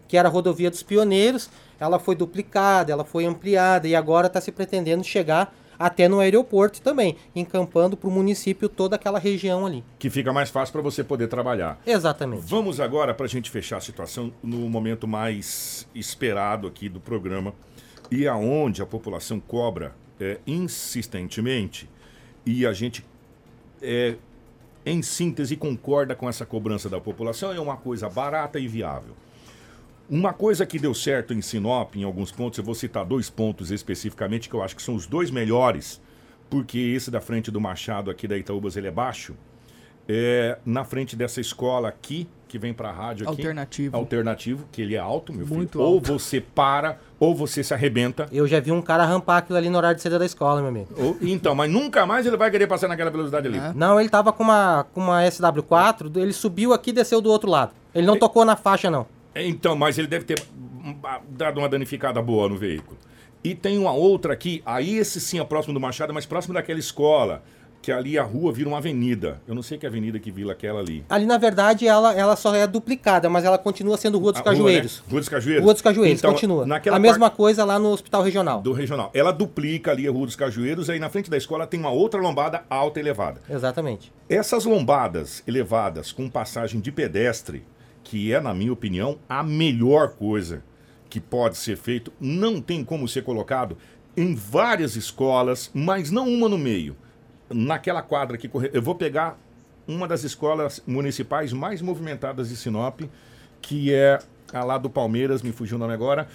[0.07, 4.41] que era a rodovia dos pioneiros, ela foi duplicada, ela foi ampliada e agora está
[4.41, 9.81] se pretendendo chegar até no aeroporto também, encampando para o município toda aquela região ali.
[9.97, 11.79] Que fica mais fácil para você poder trabalhar.
[11.87, 12.43] Exatamente.
[12.45, 17.53] Vamos agora, para a gente fechar a situação, no momento mais esperado aqui do programa,
[18.11, 21.89] e aonde a população cobra é, insistentemente,
[22.45, 23.05] e a gente,
[23.81, 24.15] é,
[24.85, 29.13] em síntese, concorda com essa cobrança da população, é uma coisa barata e viável.
[30.09, 33.69] Uma coisa que deu certo em Sinop, em alguns pontos, eu vou citar dois pontos
[33.69, 36.01] especificamente que eu acho que são os dois melhores,
[36.49, 39.35] porque esse da frente do Machado aqui da Itaúbas ele é baixo.
[40.07, 43.41] É, na frente dessa escola aqui, que vem para a rádio aqui.
[43.41, 43.95] Alternativo.
[43.95, 45.85] Alternativo, que ele é alto, meu Muito filho.
[45.85, 45.93] Alto.
[45.93, 48.27] Ou você para, ou você se arrebenta.
[48.31, 50.69] Eu já vi um cara rampar aquilo ali no horário de saída da escola, meu
[50.69, 50.87] amigo.
[50.97, 53.59] Ou, então, mas nunca mais ele vai querer passar naquela velocidade ali.
[53.59, 53.71] É.
[53.73, 57.49] Não, ele tava com uma, com uma SW4, ele subiu aqui e desceu do outro
[57.49, 57.71] lado.
[57.93, 59.05] Ele não tocou na faixa, não.
[59.35, 60.41] Então, mas ele deve ter
[61.29, 62.97] dado uma danificada boa no veículo.
[63.43, 66.79] E tem uma outra aqui, aí esse sim é próximo do Machado, mas próximo daquela
[66.79, 67.41] escola,
[67.81, 69.41] que ali a rua vira uma avenida.
[69.47, 71.05] Eu não sei que avenida que vila aquela ali.
[71.09, 74.43] Ali, na verdade, ela, ela só é duplicada, mas ela continua sendo Rua dos A
[74.43, 74.97] rua, Cajueiros.
[74.99, 75.03] né?
[75.11, 75.63] Rua dos Cajueiros?
[75.63, 76.65] Rua dos Cajueiros, Então, continua.
[76.65, 78.61] naquela a mesma parte- coisa lá no Hospital Regional.
[78.61, 79.09] Do regional.
[79.13, 82.19] Ela duplica ali a Rua dos Cajueiros, aí na frente da escola tem uma outra
[82.19, 83.41] lombada alta e elevada.
[83.49, 84.11] Exatamente.
[84.27, 87.63] Essas lombadas elevadas com passagem de pedestre,
[88.03, 90.63] que é, na minha opinião, a melhor coisa
[91.09, 93.77] que pode ser feito, não tem como ser colocado
[94.17, 96.95] em várias escolas, mas não uma no meio.
[97.49, 98.69] Naquela quadra que corre...
[98.73, 99.37] eu vou pegar
[99.87, 103.01] uma das escolas municipais mais movimentadas de Sinop,
[103.61, 104.19] que é
[104.53, 106.27] a lá do Palmeiras, me fugiu o nome agora.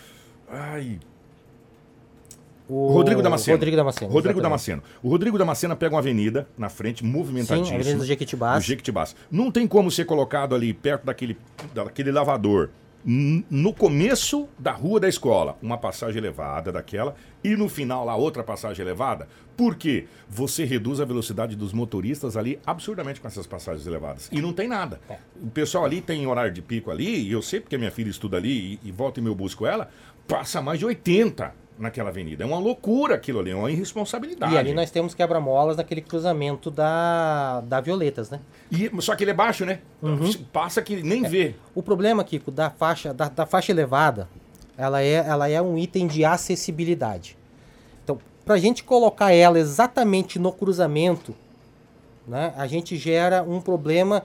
[0.48, 0.98] Ai,
[2.68, 3.56] O Rodrigo Damasceno.
[3.56, 4.10] Rodrigo Damasceno.
[4.10, 4.40] Rodrigo.
[4.40, 4.82] Damasceno.
[5.02, 7.66] O Rodrigo Damasceno pega uma avenida na frente, movimentadíssima.
[7.66, 8.64] Sim, a Avenida do Jequitibás.
[8.64, 9.16] Do Jequitibás.
[9.30, 11.36] Não tem como ser colocado ali perto daquele,
[11.74, 12.70] daquele lavador.
[13.05, 18.42] No começo da rua da escola, uma passagem elevada daquela, e no final lá outra
[18.42, 19.28] passagem elevada.
[19.55, 20.07] Por quê?
[20.28, 24.30] Você reduz a velocidade dos motoristas ali absurdamente com essas passagens elevadas.
[24.32, 25.00] E não tem nada.
[25.09, 25.18] É.
[25.42, 28.38] O pessoal ali tem horário de pico ali, e eu sei porque minha filha estuda
[28.38, 29.90] ali, e, e volta e meu busco ela,
[30.26, 32.45] passa mais de 80 naquela avenida.
[32.45, 34.55] É uma loucura aquilo ali, é uma irresponsabilidade.
[34.55, 38.41] E ali nós temos quebra-molas naquele cruzamento da, da Violetas, né?
[38.70, 39.81] E- só que ele é baixo, né?
[40.01, 40.33] Uhum.
[40.53, 41.55] Passa que nem vê.
[41.75, 44.29] O problema, Kiko, da faixa, da, da faixa elevada,
[44.77, 47.37] ela é, ela é um item de acessibilidade.
[48.03, 51.35] Então, para a gente colocar ela exatamente no cruzamento,
[52.27, 54.22] né, a gente gera um problema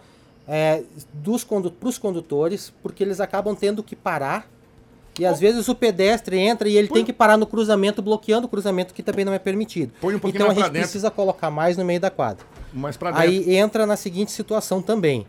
[0.47, 0.83] é,
[1.23, 4.47] para os condutores, porque eles acabam tendo que parar.
[5.19, 8.49] E às vezes o pedestre entra e ele tem que parar no cruzamento, bloqueando o
[8.49, 9.91] cruzamento, que também não é permitido.
[9.99, 12.45] Põe um pouquinho então a gente precisa colocar mais no meio da quadra.
[12.73, 13.23] Mais pra dentro.
[13.27, 15.27] Aí entra na seguinte situação também.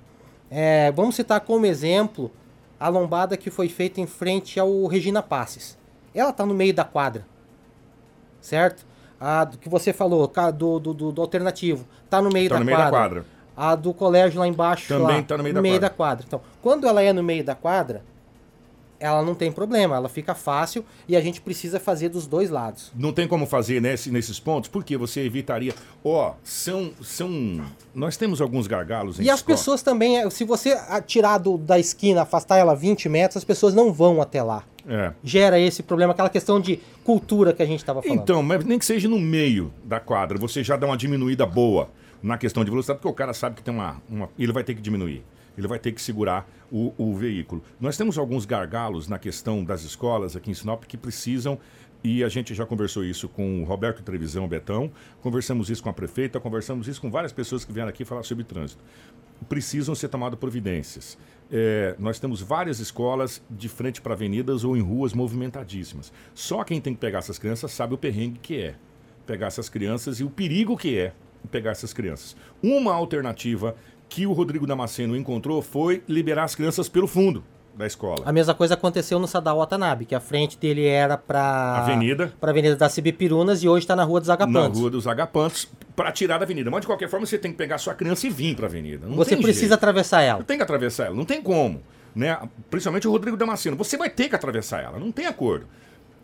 [0.51, 2.31] É, vamos citar como exemplo
[2.79, 5.77] a lombada que foi feita em frente ao Regina Passes.
[6.15, 7.27] Ela está no meio da quadra,
[8.41, 8.87] certo?
[9.21, 12.61] A do que você falou, do, do, do- do alternativo, está no meio, Tá da,
[12.61, 12.99] no meio da quadra.
[13.21, 13.25] quadra.
[13.57, 16.25] A do colégio lá embaixo, Também lá, tá no meio da quadra.
[16.27, 18.03] Então, quando ela é no meio da quadra,
[19.01, 22.93] ela não tem problema, ela fica fácil e a gente precisa fazer dos dois lados.
[22.95, 25.75] Não tem como fazer nesse, nesses pontos, porque você evitaria.
[26.05, 27.63] Ó, são, são.
[27.95, 29.57] Nós temos alguns gargalos em E as escola.
[29.57, 30.77] pessoas também, é, se você
[31.07, 34.63] tirar do- da esquina, afastar ela 20 metros, as pessoas não vão até lá.
[34.87, 35.13] É.
[35.25, 38.21] Gera esse problema, aquela questão de cultura que a gente estava falando.
[38.21, 41.91] Então, mas nem que seja no meio da quadra, você já dá uma diminuída boa
[42.23, 43.97] na questão de velocidade, porque o cara sabe que tem uma.
[44.09, 45.23] uma ele vai ter que diminuir.
[45.57, 47.63] Ele vai ter que segurar o, o veículo.
[47.81, 51.59] Nós temos alguns gargalos na questão das escolas aqui em Sinop que precisam,
[52.03, 54.91] e a gente já conversou isso com o Roberto Trevisão Betão,
[55.21, 58.43] conversamos isso com a prefeita, conversamos isso com várias pessoas que vieram aqui falar sobre
[58.43, 58.83] trânsito.
[59.49, 61.19] Precisam ser tomadas providências.
[61.53, 66.13] É, nós temos várias escolas de frente para avenidas ou em ruas movimentadíssimas.
[66.33, 68.75] Só quem tem que pegar essas crianças sabe o perrengue que é
[69.27, 71.13] pegar essas crianças e o perigo que é
[71.51, 72.37] pegar essas crianças.
[72.63, 73.77] Uma alternativa
[74.11, 77.43] que o Rodrigo Damasceno encontrou foi liberar as crianças pelo fundo
[77.75, 78.23] da escola.
[78.27, 82.33] A mesma coisa aconteceu no Sadal Watanabe, que a frente dele era para Avenida.
[82.41, 84.79] para Avenida das Cibipirunas e hoje está na Rua dos Na Agapantos.
[84.81, 86.71] rua dos Agapantos, para tirar da avenida.
[86.71, 89.07] Mas de qualquer forma, você tem que pegar sua criança e vir para a avenida.
[89.07, 89.75] Não Você precisa jeito.
[89.75, 90.43] atravessar ela.
[90.43, 91.81] Tem que atravessar ela, não tem como.
[92.15, 92.37] Né?
[92.69, 93.77] Principalmente o Rodrigo Damasceno.
[93.77, 95.67] Você vai ter que atravessar ela, não tem acordo.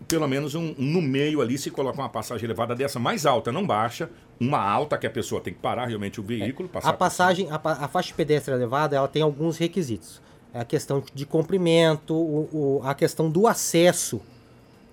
[0.06, 3.66] Pelo menos um, no meio ali, se coloca uma passagem elevada dessa, mais alta, não
[3.66, 4.10] baixa.
[4.38, 6.68] Uma alta que a pessoa tem que parar realmente o veículo.
[6.68, 10.20] passar A passagem, a, a faixa de pedestre elevada, ela tem alguns requisitos.
[10.52, 14.20] É a questão de comprimento, o, o- a questão do acesso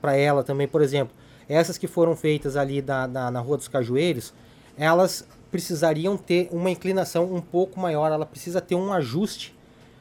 [0.02, 1.14] para ela também, por exemplo.
[1.48, 4.34] Essas que foram feitas ali na, na, na Rua dos Cajueiros,
[4.78, 9.54] elas precisariam ter uma inclinação um pouco maior, ela precisa ter um ajuste,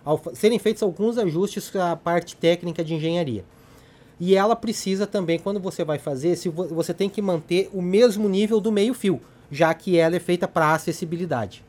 [0.05, 3.45] ao serem feitos alguns ajustes à parte técnica de engenharia.
[4.21, 7.83] E ela precisa também, quando você vai fazer, se vo- você tem que manter o
[7.83, 11.65] mesmo nível do meio-fio, já que ela é feita para acessibilidade.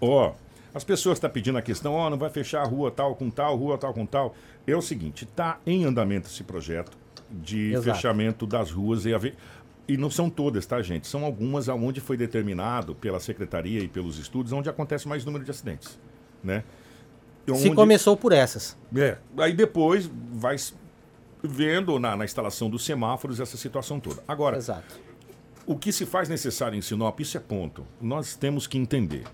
[0.00, 0.32] Ó,
[0.74, 3.56] as pessoas estão pedindo a questão, ó, não vai fechar a rua tal com tal,
[3.56, 4.34] rua tal com tal.
[4.66, 6.92] É o seguinte, está em andamento esse projeto
[7.30, 7.96] de Exato.
[7.96, 9.34] fechamento das ruas e haver.
[9.88, 11.06] E não são todas, tá, gente?
[11.08, 15.50] São algumas aonde foi determinado pela secretaria e pelos estudos onde acontece mais número de
[15.50, 15.98] acidentes,
[16.42, 16.62] né?
[17.46, 18.76] Se Onde- começou por essas.
[18.96, 19.18] É.
[19.36, 20.56] Aí depois vai
[21.42, 24.22] vendo na, na instalação dos semáforos essa situação toda.
[24.26, 24.58] Agora,
[25.66, 27.86] o que se faz necessário em Sinop, isso é ponto.
[28.00, 29.24] Nós temos que entender.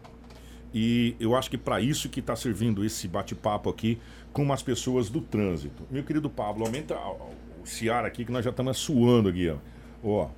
[0.73, 3.99] E eu acho que para isso que está servindo esse bate-papo aqui
[4.33, 5.85] com as pessoas do trânsito.
[5.91, 9.49] Meu querido Pablo, aumenta o o Ciara aqui que nós já estamos suando aqui.
[9.51, 9.57] Ó.
[10.03, 10.29] Ó,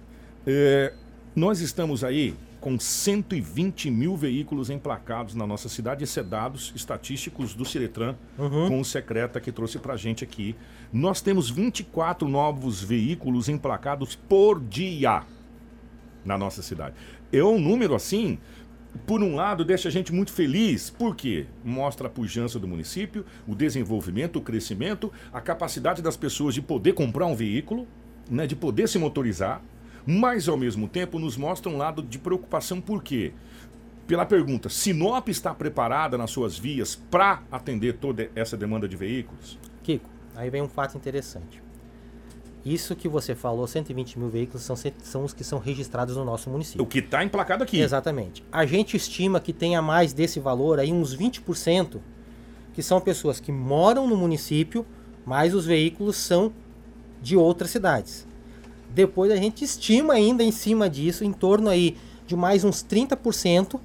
[0.46, 0.92] é,
[1.34, 6.04] nós estamos aí com 120 mil veículos emplacados na nossa cidade.
[6.04, 8.68] Esse é dados estatísticos do Ciretran, Uhum.
[8.68, 10.54] com o secreta que trouxe para gente aqui.
[10.92, 15.22] Nós temos 24 novos veículos emplacados por dia
[16.24, 16.94] na nossa cidade.
[17.32, 18.38] É um número assim,
[19.06, 23.54] por um lado, deixa a gente muito feliz, porque mostra a pujança do município, o
[23.54, 27.86] desenvolvimento, o crescimento, a capacidade das pessoas de poder comprar um veículo,
[28.28, 29.62] né, de poder se motorizar,
[30.06, 33.32] mas ao mesmo tempo nos mostra um lado de preocupação, por quê?
[34.06, 39.58] Pela pergunta, Sinop está preparada nas suas vias para atender toda essa demanda de veículos?
[39.82, 41.62] Kiko, aí vem um fato interessante.
[42.64, 46.50] Isso que você falou, 120 mil veículos, são, são os que são registrados no nosso
[46.50, 46.82] município.
[46.82, 47.80] O que está emplacado aqui.
[47.80, 48.44] Exatamente.
[48.52, 52.00] A gente estima que tenha mais desse valor aí, uns 20%,
[52.74, 54.84] que são pessoas que moram no município,
[55.24, 56.52] mas os veículos são
[57.22, 58.26] de outras cidades.
[58.94, 63.78] Depois a gente estima ainda em cima disso, em torno aí de mais uns 30%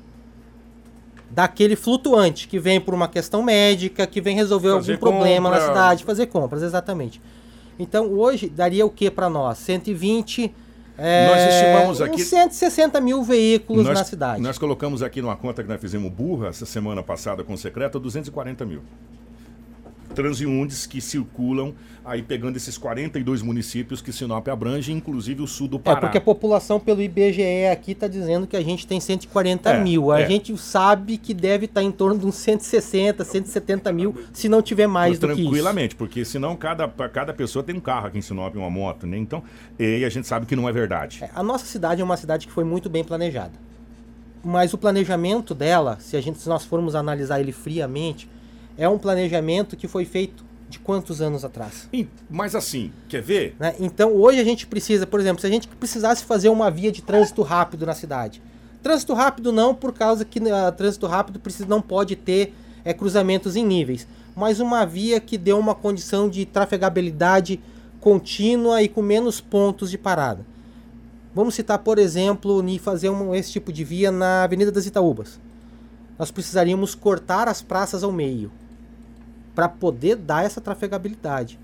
[1.30, 5.58] daquele flutuante que vem por uma questão médica, que vem resolver Fazer algum problema na
[5.58, 5.68] compra.
[5.74, 7.22] cidade, fazer compras, exatamente.
[7.78, 9.58] Então hoje daria o que para nós?
[9.60, 10.54] 120.
[10.98, 14.42] É, Nós estimamos aqui- uns 160 mil veículos nós, na cidade.
[14.42, 18.00] Nós colocamos aqui numa conta que nós fizemos burra essa semana passada com o secreto
[18.00, 18.82] 240 mil.
[20.16, 25.78] Transeuntes que circulam aí pegando esses 42 municípios que Sinop abrange, inclusive o sul do
[25.78, 26.00] É, Pará.
[26.02, 30.12] porque a população pelo IBGE aqui está dizendo que a gente tem 140 É, mil.
[30.12, 30.28] A é.
[30.28, 34.88] gente sabe que deve estar em torno de uns 160, 170 mil, se não tiver
[34.88, 35.42] mais do que isso.
[35.44, 39.18] Tranquilamente, porque senão cada, cada pessoa tem um carro aqui em Sinop, uma moto, né?
[39.18, 39.42] Então,
[39.80, 41.24] e a gente sabe que não é verdade.
[41.34, 43.54] A nossa cidade é uma cidade que foi muito bem planejada.
[44.44, 48.30] mas o planejamento dela, se a gente se nós formos analisar ele friamente,
[48.78, 51.88] é um planejamento que foi feito de quantos anos atrás?
[52.30, 53.56] Mas assim, quer ver?
[53.60, 53.76] né?
[53.80, 57.02] Então hoje a gente precisa, por exemplo, se a gente precisasse fazer uma via de
[57.02, 58.42] trânsito rápido na cidade.
[58.84, 62.54] Trânsito rápido não, por causa que ah, trânsito rápido precisa, não pode ter
[62.84, 67.60] eh, cruzamentos em níveis, mas uma via que dê uma condição de trafegabilidade
[68.00, 70.46] contínua e com menos pontos de parada.
[71.34, 75.40] Vamos citar, por exemplo, ni fazer um, esse tipo de via na Avenida das Itaúbas.
[76.18, 78.52] Nós precisaríamos cortar as praças ao meio
[79.56, 81.58] para poder dar essa trafegabilidade.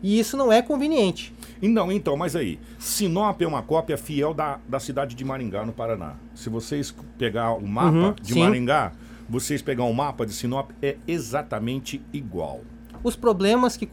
[0.00, 1.34] E isso não é conveniente.
[1.60, 5.66] E Não, então, mas aí, Sinop é uma cópia fiel da, da cidade de Maringá,
[5.66, 6.14] no Paraná.
[6.36, 8.40] Se vocês pegar o mapa Uhum, de sim.
[8.44, 8.92] Maringá,
[9.28, 12.60] vocês pegar o mapa de Sinop, é exatamente igual.
[13.02, 13.88] Os problemas que,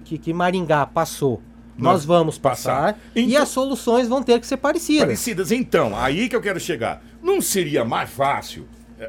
[0.00, 1.42] que, que, Maringá passou,
[1.76, 5.04] nós, vamos passar, e Então- as soluções vão ter que ser parecidas.
[5.06, 5.50] Parecidas.
[5.50, 7.02] Então, aí que eu quero chegar.
[7.22, 8.66] Não seria mais fácil?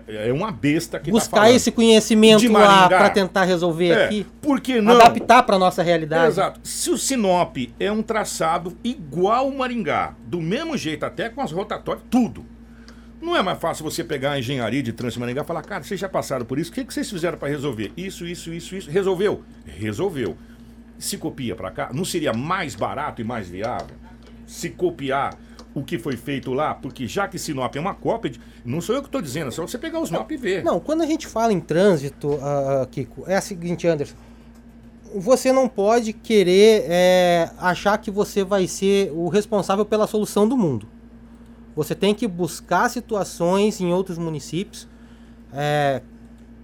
[0.08, 1.56] É, é uma besta que tá Buscar falando.
[1.56, 4.26] esse conhecimento lá para tentar resolver É, aqui.
[4.42, 4.94] Por que não?
[4.96, 6.28] Adaptar para nossa realidade.
[6.28, 6.60] Exato.
[6.64, 11.52] Se o Sinop é um traçado igual o Maringá, do mesmo jeito, até com as
[11.52, 12.46] rotatórias, tudo.
[13.22, 16.00] Não é mais fácil você pegar a engenharia de trânsito Maringá e falar, cara, vocês
[16.00, 17.92] já passaram por isso, o que, que vocês fizeram para resolver?
[17.98, 18.90] Isso, isso, isso, isso.
[18.90, 19.44] Resolveu?
[19.66, 20.38] Resolveu.
[20.98, 23.96] Se copia para cá, não seria mais barato e mais viável
[24.46, 25.36] se copiar
[25.80, 26.74] o que foi feito lá?
[26.74, 28.40] Porque já que Sinop é uma cópia, de...
[28.66, 30.64] não sou eu que estou dizendo, é só você pegar os mapas e ver.
[30.64, 34.16] Não, quando a gente fala em trânsito, ah, Kiko, é a seguinte, Anderson.
[35.16, 40.56] Você não pode querer é, achar que você vai ser o responsável pela solução do
[40.56, 40.88] mundo.
[41.76, 44.88] Você tem que buscar situações em outros municípios.
[45.52, 46.02] É,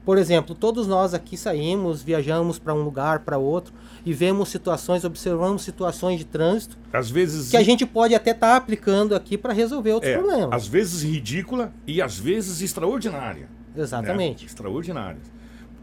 [0.06, 3.74] por exemplo, todos nós aqui saímos, viajamos para um lugar, para outro,
[4.06, 7.49] e vemos situações, observamos situações de trânsito Às vezes.
[7.49, 10.49] que a gente pode até estar aplicando aqui para resolver outros É, problemas.
[10.53, 13.49] às vezes ridícula e às vezes extraordinária.
[13.76, 14.41] Exatamente.
[14.43, 14.47] né?
[14.47, 15.20] Extraordinária.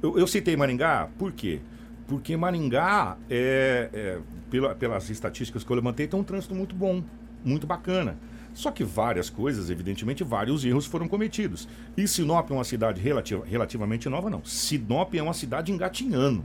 [0.03, 1.61] Eu, eu citei Maringá, por quê?
[2.07, 4.19] Porque Maringá, é, é,
[4.51, 7.03] pela- pelas estatísticas que eu levantei, tem um trânsito muito bom,
[7.45, 8.17] muito bacana.
[8.55, 11.67] Só que várias coisas, evidentemente, vários erros foram cometidos.
[11.97, 14.45] E Sinop é uma cidade relativa- relativamente nova, não.
[14.45, 16.45] Sinop é uma cidade engatinhando.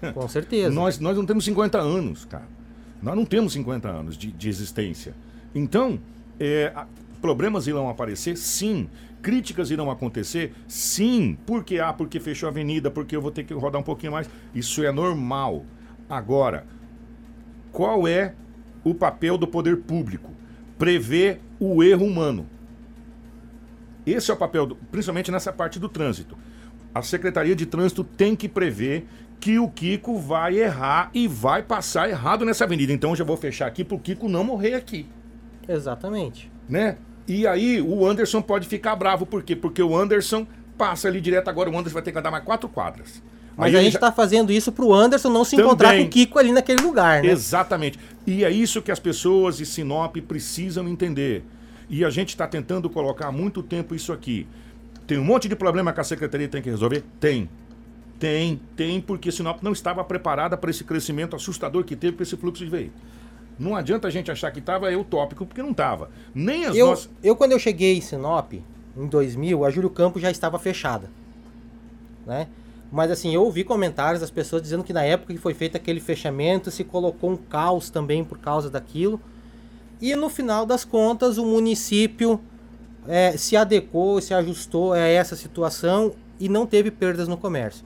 [0.14, 0.70] Com certeza.
[0.70, 2.46] Nós, nós não temos 50 anos, cara.
[3.02, 5.14] Nós não temos 50 anos de, de existência.
[5.54, 5.98] Então,
[6.38, 6.72] é,
[7.20, 8.88] problemas irão aparecer, sim.
[9.20, 11.36] Críticas irão acontecer, sim.
[11.44, 14.30] Porque, ah, porque fechou a avenida, porque eu vou ter que rodar um pouquinho mais.
[14.54, 15.64] Isso é normal.
[16.08, 16.64] Agora,
[17.72, 18.34] qual é
[18.84, 20.30] o papel do poder público?
[20.78, 22.46] Prever o erro humano.
[24.06, 26.36] Esse é o papel, do- principalmente nessa parte do trânsito.
[26.94, 29.06] A Secretaria de Trânsito tem que prever
[29.40, 32.92] que o Kiko vai errar e vai passar errado nessa avenida.
[32.92, 35.06] Então eu já vou fechar aqui pro Kiko não morrer aqui,
[35.68, 36.50] Exatamente.
[36.68, 36.96] né?
[37.28, 39.54] E aí o Anderson pode ficar bravo, por quê?
[39.56, 40.46] Porque o Anderson
[40.78, 43.22] passa ali direto agora, o Anderson vai ter que andar mais quatro quadras.
[43.56, 45.66] Mas Aí a gente já- está fazendo isso pro Anderson não se Também.
[45.66, 47.30] encontrar com o Kiko ali naquele lugar, né?
[47.30, 47.98] Exatamente.
[48.26, 51.42] E é isso que as pessoas de Sinop precisam entender.
[51.88, 54.46] E a gente está tentando colocar há muito tempo isso aqui.
[55.06, 57.02] Tem um monte de problema que a secretaria tem que resolver?
[57.18, 57.48] Tem.
[58.18, 62.36] Tem, tem, porque Sinop não estava preparada para esse crescimento assustador que teve para esse
[62.36, 63.00] fluxo de veículos.
[63.58, 66.10] Não adianta a gente achar que estava é utópico, porque não estava.
[66.34, 67.08] Nem as Eu, nossas.
[67.22, 71.10] eu, quando eu cheguei em Sinop, em 2000, a Júlio Campos já estava fechada.
[72.26, 72.48] Né?
[72.90, 76.00] Mas assim, eu ouvi comentários das pessoas dizendo que na época que foi feito aquele
[76.00, 79.20] fechamento se colocou um caos também por causa daquilo.
[80.00, 82.40] E no final das contas, o município
[83.08, 87.84] eh, se adequou, se ajustou a essa situação e não teve perdas no comércio.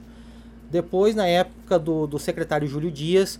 [0.69, 3.39] Depois, na época do, do secretário Júlio Dias,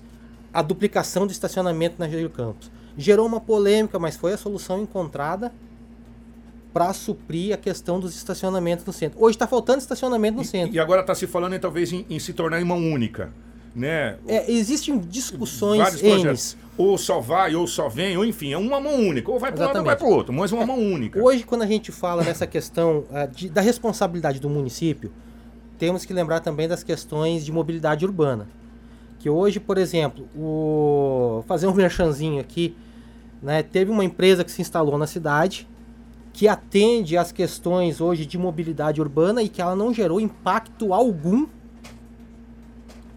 [0.54, 2.72] a duplicação do estacionamento na Júlio Campos.
[2.98, 5.52] Gerou uma polêmica, mas foi a solução encontrada
[6.74, 9.22] para suprir a questão dos estacionamentos no centro.
[9.22, 10.74] Hoje está faltando estacionamento no centro.
[10.74, 13.32] E agora está se falando em, talvez em, em se tornar em mão única.
[13.76, 14.18] Né?
[14.28, 16.58] É, existem discussões Vários Ns.
[16.78, 19.30] Ou só vai, ou só vem, ou enfim, é uma mão única.
[19.30, 21.22] Ou vai para um lado ou vai para o outro, mas é uma mão única.
[21.22, 25.12] Hoje, quando a gente fala nessa questão ah, de- da responsabilidade do município,
[25.78, 28.48] temos que lembrar também das questões de mobilidade urbana.
[29.20, 32.76] Que hoje, por exemplo, o fazer um merchanzinho aqui,
[33.42, 35.68] né, teve uma empresa que se instalou na cidade
[36.34, 41.48] que atende às questões hoje de mobilidade urbana e que ela não gerou impacto algum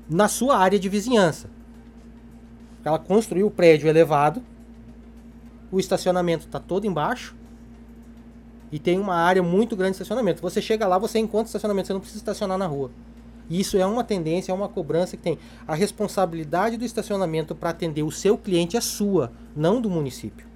[0.08, 1.48] na sua área de vizinhança.
[2.84, 4.42] Ela construiu o prédio elevado,
[5.70, 7.34] o estacionamento está todo embaixo
[8.70, 10.42] e tem uma área muito grande de estacionamento.
[10.42, 12.90] Você chega lá, você encontra estacionamento, você não precisa estacionar na rua.
[13.48, 15.38] Isso é uma tendência, é uma cobrança que tem.
[15.66, 20.53] A responsabilidade do estacionamento para atender o seu cliente é sua, não do município.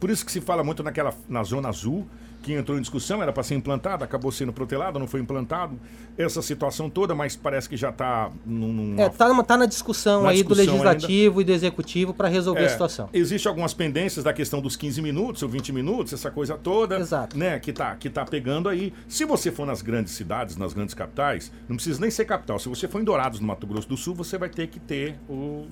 [0.00, 2.06] Por isso que se fala muito naquela, na Zona Azul,
[2.42, 5.78] que entrou em discussão, era para ser implantado, acabou sendo protelado, não foi implantado.
[6.16, 8.94] Essa situação toda, mas parece que já está num.
[8.98, 12.28] É, tá, numa- tá na discussão Na aí do discussão legislativo e do executivo para
[12.28, 13.10] resolver É, a situação.
[13.12, 16.96] Existe algumas pendências da questão dos 15 minutos ou 20 minutos, essa coisa toda,
[17.36, 18.94] né, que tá, que tá pegando aí.
[19.06, 22.58] Se você for nas grandes cidades, nas grandes capitais, não precisa nem ser capital.
[22.58, 25.18] Se você for em Dourados, no Mato Grosso do Sul, você vai ter que ter
[25.28, 25.66] o-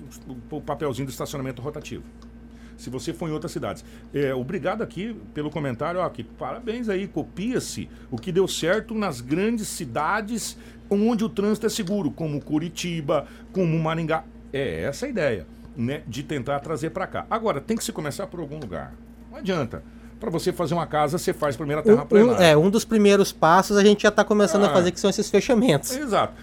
[0.51, 2.03] o papelzinho do estacionamento rotativo.
[2.79, 3.83] Se você for em outras cidades.
[4.13, 9.19] É, obrigado aqui pelo comentário, ó, que parabéns aí, copia-se o que deu certo nas
[9.21, 10.57] grandes cidades
[10.89, 14.23] onde o trânsito é seguro, como Curitiba, como Maringá.
[14.53, 17.27] É essa a ideia, né, de tentar trazer para cá.
[17.29, 18.93] Agora, tem que se começar por algum lugar.
[19.29, 19.83] Não adianta.
[20.19, 22.45] Para você fazer uma casa, você faz primeiro a Um, um- terraplenagem.
[22.45, 24.73] é, um dos primeiros passos a gente já está começando a Ah.
[24.73, 25.95] fazer, que são esses fechamentos.
[25.95, 26.33] Exato.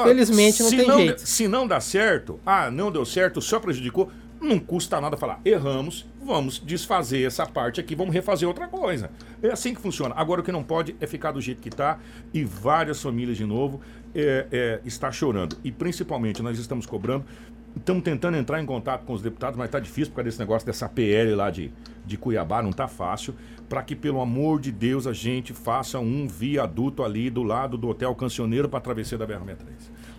[0.00, 1.20] Infelizmente não tem jeito.
[1.26, 4.10] Se não dá certo, ah, não deu certo, só prejudicou,
[4.40, 9.10] não custa nada falar, erramos, vamos desfazer essa parte aqui, vamos refazer outra coisa.
[9.42, 10.14] É assim que funciona.
[10.16, 11.98] Agora o que não pode é ficar do jeito que está
[12.32, 13.80] e várias famílias de novo
[14.14, 15.56] é, é, está chorando.
[15.64, 17.24] E principalmente nós estamos cobrando,
[17.76, 20.66] estamos tentando entrar em contato com os deputados, mas está difícil por causa desse negócio
[20.66, 21.72] dessa PL lá de,
[22.06, 23.34] de Cuiabá, não está fácil,
[23.68, 27.88] para que pelo amor de Deus a gente faça um viaduto ali do lado do
[27.88, 29.56] Hotel Cancioneiro para a travessia da BR-63.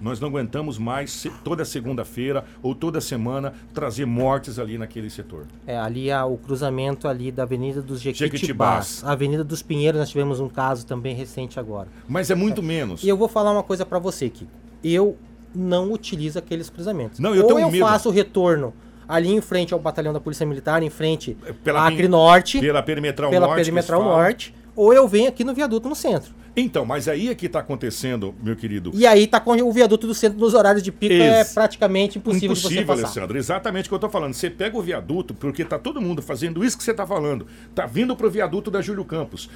[0.01, 5.45] Nós não aguentamos mais se- toda segunda-feira ou toda semana trazer mortes ali naquele setor.
[5.67, 9.03] É, ali há o cruzamento ali da Avenida dos Jequitibás.
[9.03, 11.87] A Avenida dos Pinheiros, nós tivemos um caso também recente agora.
[12.07, 13.03] Mas é muito menos.
[13.03, 14.51] E eu vou falar uma coisa para você, Kiko.
[14.83, 15.17] Eu
[15.53, 17.19] não utilizo aqueles cruzamentos.
[17.19, 17.85] Não, eu Ou eu medo.
[17.85, 18.73] faço o retorno
[19.09, 22.83] ali em frente ao batalhão da Polícia Militar, em frente Pela à Acre Norte, pela
[22.83, 24.03] Perimetral pela Norte Perimetral.
[24.03, 26.37] Norte, ou eu venho aqui no viaduto no centro.
[26.55, 28.91] Então, mas aí é que está acontecendo, meu querido.
[28.93, 32.17] E aí tá com o viaduto do centro nos horários de pico é Ex- praticamente
[32.17, 33.03] impossível, de você Impossível, passar.
[33.05, 33.37] Alessandro.
[33.37, 34.33] Exatamente o que eu tô falando.
[34.33, 37.47] Você pega o viaduto, porque tá todo mundo fazendo isso que você tá falando.
[37.73, 39.49] Tá vindo pro viaduto da Júlio Campos.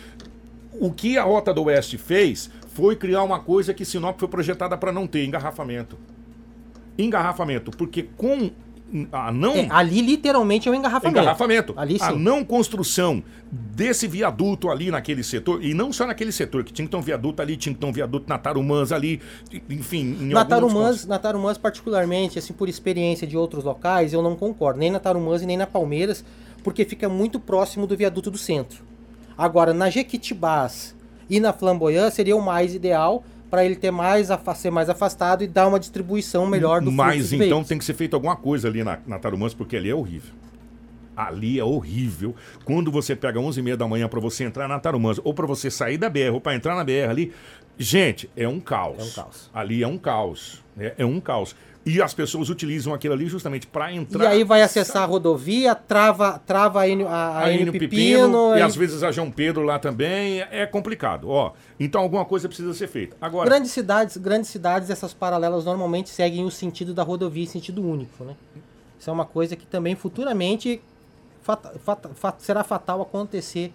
[0.80, 4.78] O que a Rota do Oeste fez foi criar uma coisa que Sinop foi projetada
[4.78, 5.98] para não ter, engarrafamento.
[6.98, 8.52] Engarrafamento, porque com
[9.12, 11.20] a não É, ali literalmente é um engarrafamento.
[11.20, 11.74] Engarrafamento.
[11.76, 12.06] Ali sim.
[12.06, 16.86] A não construção desse viaduto ali naquele setor, e não só naquele setor, que tinha
[16.86, 19.22] que ter um viaduto ali, tinha que ter um viaduto na Tarumãs ali,
[19.70, 24.36] enfim, em Na Tarumãs, na Tarumãs, particularmente, assim, por experiência de outros locais, eu não
[24.36, 24.80] concordo.
[24.80, 26.24] Nem na Tarumãs e nem na Palmeiras,
[26.64, 28.84] porque fica muito próximo do viaduto do centro.
[29.38, 30.96] Agora, na Jequitibás
[31.30, 33.24] e na Flamboyant seria o mais ideal
[33.54, 37.38] para ele ter mais ser mais afastado e dar uma distribuição melhor do Mas então
[37.38, 37.68] veículos.
[37.68, 40.34] tem que ser feito alguma coisa ali na, na Tarumãs, porque ali é horrível.
[41.16, 42.36] Ali é horrível.
[42.66, 46.00] Quando você pega 11h30 da manhã para você entrar na Tarumãs, ou para você sair
[46.00, 47.32] da BR, ou para entrar na BR ali,
[47.78, 48.98] gente, é um caos.
[48.98, 49.52] É um caos.
[49.54, 50.64] Ali é um caos.
[50.76, 51.56] É, é um caos.
[51.86, 54.24] E as pessoas utilizam aquilo ali justamente para entrar.
[54.24, 58.56] E aí vai acessar a rodovia, trava, trava a Enio, a, a a Pepino, Pepino,
[58.58, 60.40] e às vezes a João Pedro lá também.
[60.50, 61.30] É complicado.
[61.30, 63.18] Ó, então alguma coisa precisa ser feita.
[63.20, 67.86] Agora, Grandes cidades, grandes cidades, essas paralelas normalmente seguem o sentido da rodovia em sentido
[67.86, 68.36] único, né?
[68.98, 70.82] Isso é uma coisa que também futuramente
[71.42, 73.74] fata- fata- fa- será fatal acontecer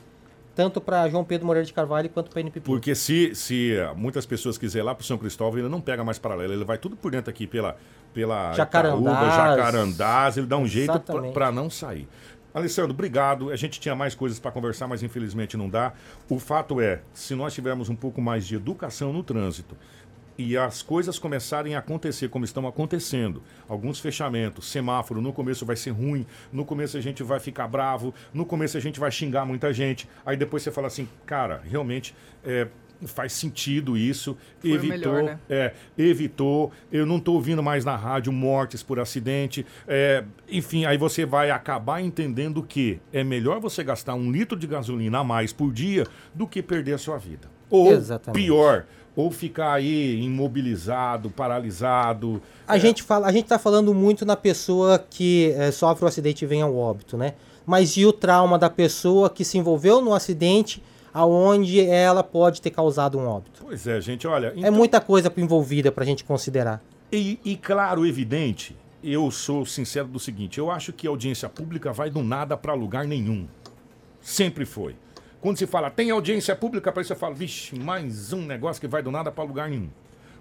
[0.59, 2.67] tanto para João Pedro Moreira de Carvalho quanto para NPP.
[2.67, 6.19] Porque se, se muitas pessoas quiserem ir lá para São Cristóvão, ele não pega mais
[6.19, 7.77] paralelo, ele vai tudo por dentro aqui pela,
[8.13, 9.01] pela Jacarandás.
[9.01, 11.01] Itaúba, Jacarandás, ele dá um jeito
[11.33, 12.09] para não sair.
[12.53, 13.51] Alessandro, obrigado.
[13.51, 15.93] A gente tinha mais coisas para conversar, mas infelizmente não dá.
[16.29, 19.77] O fato é, se nós tivermos um pouco mais de educação no trânsito
[20.39, 25.75] e as coisas começarem a acontecer como estão acontecendo, alguns fechamentos, semáforo, no começo vai
[25.75, 29.45] ser ruim, no começo a gente vai ficar bravo, no começo a gente vai xingar
[29.45, 32.15] muita gente, aí depois você fala assim, cara, realmente
[32.45, 32.69] é,
[33.07, 35.39] faz sentido isso, Foi evitou, melhor, né?
[35.51, 40.97] é, evitou, eu não estou ouvindo mais na rádio mortes por acidente, é, enfim, aí
[40.97, 45.53] você vai acabar entendendo que é melhor você gastar um litro de gasolina a mais
[45.53, 47.49] por dia do que perder a sua vida.
[47.71, 48.43] Ou Exatamente.
[48.43, 48.87] pior,
[49.19, 52.41] ou ficar aí imobilizado, paralisado.
[52.69, 56.45] A gente fala, a gente tá falando muito na pessoa que eh, sofre o acidente
[56.45, 57.35] e vem ao óbito, né?
[57.67, 60.81] Mas e o trauma da pessoa que se envolveu no acidente
[61.13, 63.65] aonde ela pode ter causado um óbito?
[63.67, 64.55] Pois é, gente, olha.
[64.63, 66.81] É muita coisa envolvida pra gente considerar.
[67.11, 71.93] E, e claro, evidente, eu sou sincero do seguinte: eu acho que a audiência pública
[71.93, 73.49] vai do nada para lugar nenhum.
[74.21, 74.95] Sempre foi.
[75.41, 78.89] Quando se fala tem audiência pública, para isso você fala, vixe, mais um negócio que
[78.89, 79.91] vai do nada para lugar nenhum.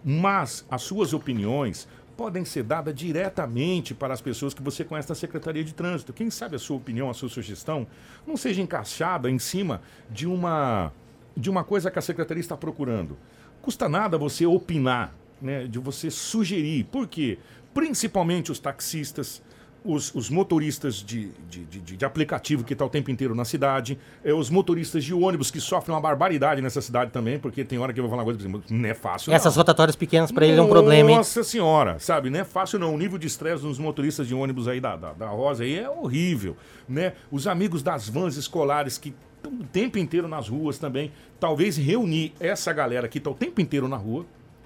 [0.04, 5.14] Mas as suas opiniões podem ser dadas diretamente para as pessoas que você conhece da
[5.14, 6.12] Secretaria de Trânsito.
[6.12, 7.86] Quem sabe a sua opinião, a sua sugestão
[8.26, 10.91] não seja encaixada em cima de uma
[11.36, 13.16] de uma coisa que a secretaria está procurando.
[13.62, 16.86] Custa nada você opinar, né, de você sugerir.
[16.86, 17.38] Por quê?
[17.76, 19.43] Principalmente os taxistas,
[19.88, 23.97] os, os motoristas de, de, de, de aplicativo que estão o tempo inteiro na cidade,
[24.23, 27.93] é, os motoristas de ônibus que sofrem uma barbaridade nessa cidade também, porque tem hora
[27.93, 29.31] que eu vou falar uma coisa, não é fácil.
[29.33, 29.61] Essas não.
[29.61, 31.17] rotatórias pequenas para ele é um problema, hein?
[31.17, 32.29] Nossa senhora, sabe?
[32.29, 32.93] Não é fácil não.
[32.93, 35.89] O nível de estresse dos motoristas de ônibus aí da, da, da Rosa aí é
[35.89, 36.57] horrível,
[36.88, 37.13] né?
[37.31, 41.11] Os amigos das vans escolares que estão o tempo inteiro nas ruas também.
[41.39, 44.25] Talvez reunir essa galera que está o tempo inteiro na rua,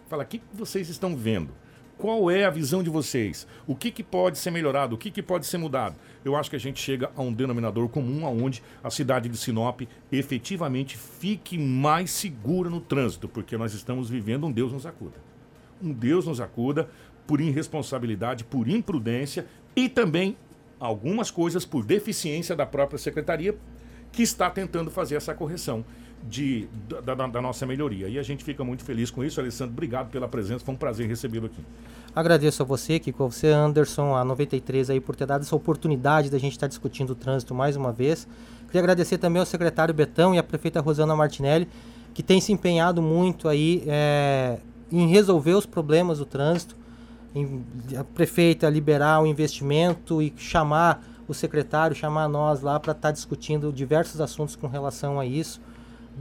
[0.10, 1.50] falar, o que vocês estão vendo?
[2.02, 3.46] Qual é a visão de vocês?
[3.68, 4.96] O que, que pode ser melhorado?
[4.96, 5.96] O que, que pode ser mudado?
[6.26, 9.82] Eu acho que a gente chega a um denominador comum aonde a cidade de Sinop
[10.12, 15.18] efetivamente fique mais segura no trânsito, porque nós estamos vivendo um Deus nos acuda.
[15.80, 16.90] Um Deus nos acuda
[17.28, 19.46] por irresponsabilidade, por imprudência
[19.76, 20.36] e também
[20.80, 23.56] algumas coisas por deficiência da própria secretaria
[24.12, 25.86] que está tentando fazer essa correção
[26.24, 28.08] de, da, da, da, nossa melhoria.
[28.08, 29.40] E a gente fica muito feliz com isso.
[29.40, 31.64] Alessandro, obrigado pela presença, foi um prazer recebê-lo aqui.
[32.16, 36.38] Agradeço a você, Kiko, você, Anderson, a 93 aí por ter dado essa oportunidade da
[36.38, 38.28] gente estar discutindo o trânsito mais uma vez.
[38.68, 41.68] Queria agradecer também ao secretário Betão e à prefeita Rosana Martinelli,
[42.14, 44.58] que tem se empenhado muito aí é,
[44.92, 46.76] em resolver os problemas do trânsito,
[47.34, 47.64] em,
[47.98, 53.72] a prefeita liberar o investimento e chamar o secretário, chamar nós lá para estar discutindo
[53.72, 55.62] diversos assuntos com relação a isso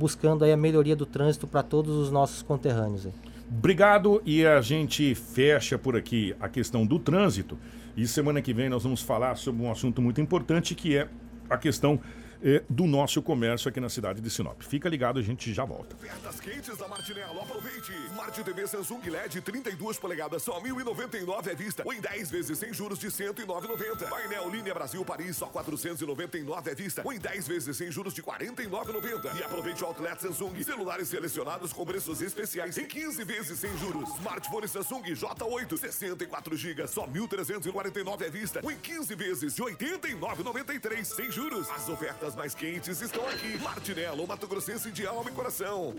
[0.00, 3.04] buscando aí a melhoria do trânsito para todos os nossos conterrâneos.
[3.04, 3.12] Aí.
[3.50, 7.58] Obrigado e a gente fecha por aqui a questão do trânsito
[7.94, 11.06] e semana que vem nós vamos falar sobre um assunto muito importante que é
[11.50, 12.00] a questão
[12.42, 14.62] eh, do nosso comércio aqui na cidade de Sinop.
[14.62, 15.94] Fica ligado, a gente já volta.
[15.96, 17.92] Ofertas quentes da Martinello, aproveite.
[18.06, 21.82] Smart TV Samsung LED 32 polegadas, só 1.099 à vista.
[21.84, 24.08] Ou em 10 vezes sem juros de 109,90.
[24.08, 27.02] Painel Linha Brasil Paris, só 499 à vista.
[27.04, 29.36] Ou em 10 vezes sem juros de 49,90.
[29.38, 30.62] E aproveite o Outlet Samsung.
[30.62, 34.08] Celulares selecionados com preços especiais em 15 vezes sem juros.
[34.18, 38.60] Smartphone Samsung J8, 64 GB, só 1.349 à vista.
[38.62, 41.68] Ou em 15 vezes de 89,93 sem juros.
[41.70, 43.58] As ofertas mais quentes estão aqui.
[43.58, 45.94] Martinello, Mato Grossense de alma e coração.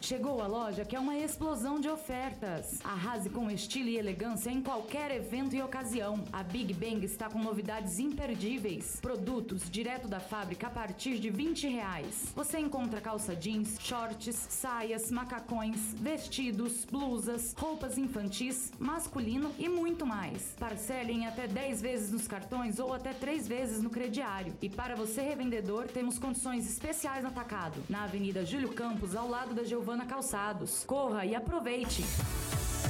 [0.00, 2.80] Chegou a loja que é uma explosão de ofertas.
[2.82, 6.24] Arrase com estilo e elegância em qualquer evento e ocasião.
[6.32, 8.98] A Big Bang está com novidades imperdíveis.
[9.00, 12.32] Produtos direto da fábrica a partir de 20 reais.
[12.34, 20.54] Você encontra calça jeans, shorts, saias, macacões, vestidos, blusas, roupas infantis, masculino e muito mais.
[20.58, 24.54] Parcelem até 10 vezes nos cartões ou até 3 vezes no crediário.
[24.60, 25.20] E para você
[25.52, 27.82] revendedor, temos condições especiais no atacado.
[27.88, 30.82] Na Avenida Júlio Campos, ao lado da Giovana Calçados.
[30.86, 32.02] Corra e aproveite!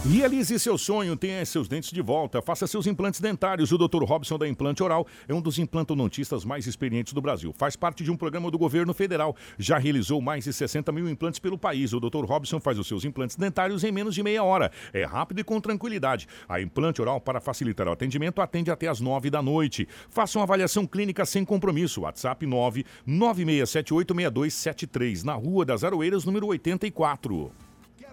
[0.04, 3.70] Realize seu sonho, tenha seus dentes de volta, faça seus implantes dentários.
[3.70, 4.02] O Dr.
[4.02, 7.52] Robson da Implante Oral é um dos implantodontistas mais experientes do Brasil.
[7.52, 9.36] Faz parte de um programa do governo federal.
[9.58, 11.92] Já realizou mais de 60 mil implantes pelo país.
[11.92, 12.24] O Dr.
[12.24, 14.72] Robson faz os seus implantes dentários em menos de meia hora.
[14.92, 16.26] É rápido e com tranquilidade.
[16.48, 19.86] A Implante Oral, para facilitar o atendimento, atende até as 9 da noite.
[20.10, 22.00] Faça uma avaliação clínica sem compromisso.
[22.00, 27.50] WhatsApp 996786273, na Rua das Aroeiras, número 84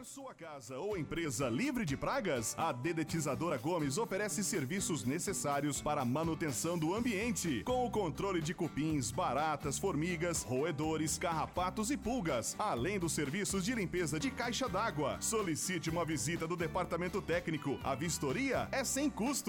[0.09, 2.55] sua casa ou empresa livre de pragas?
[2.57, 8.55] A Dedetizadora Gomes oferece serviços necessários para a manutenção do ambiente, com o controle de
[8.55, 15.17] cupins, baratas, formigas, roedores, carrapatos e pulgas, além dos serviços de limpeza de caixa d'água.
[15.21, 17.79] Solicite uma visita do departamento técnico.
[17.83, 19.47] A vistoria é sem custo.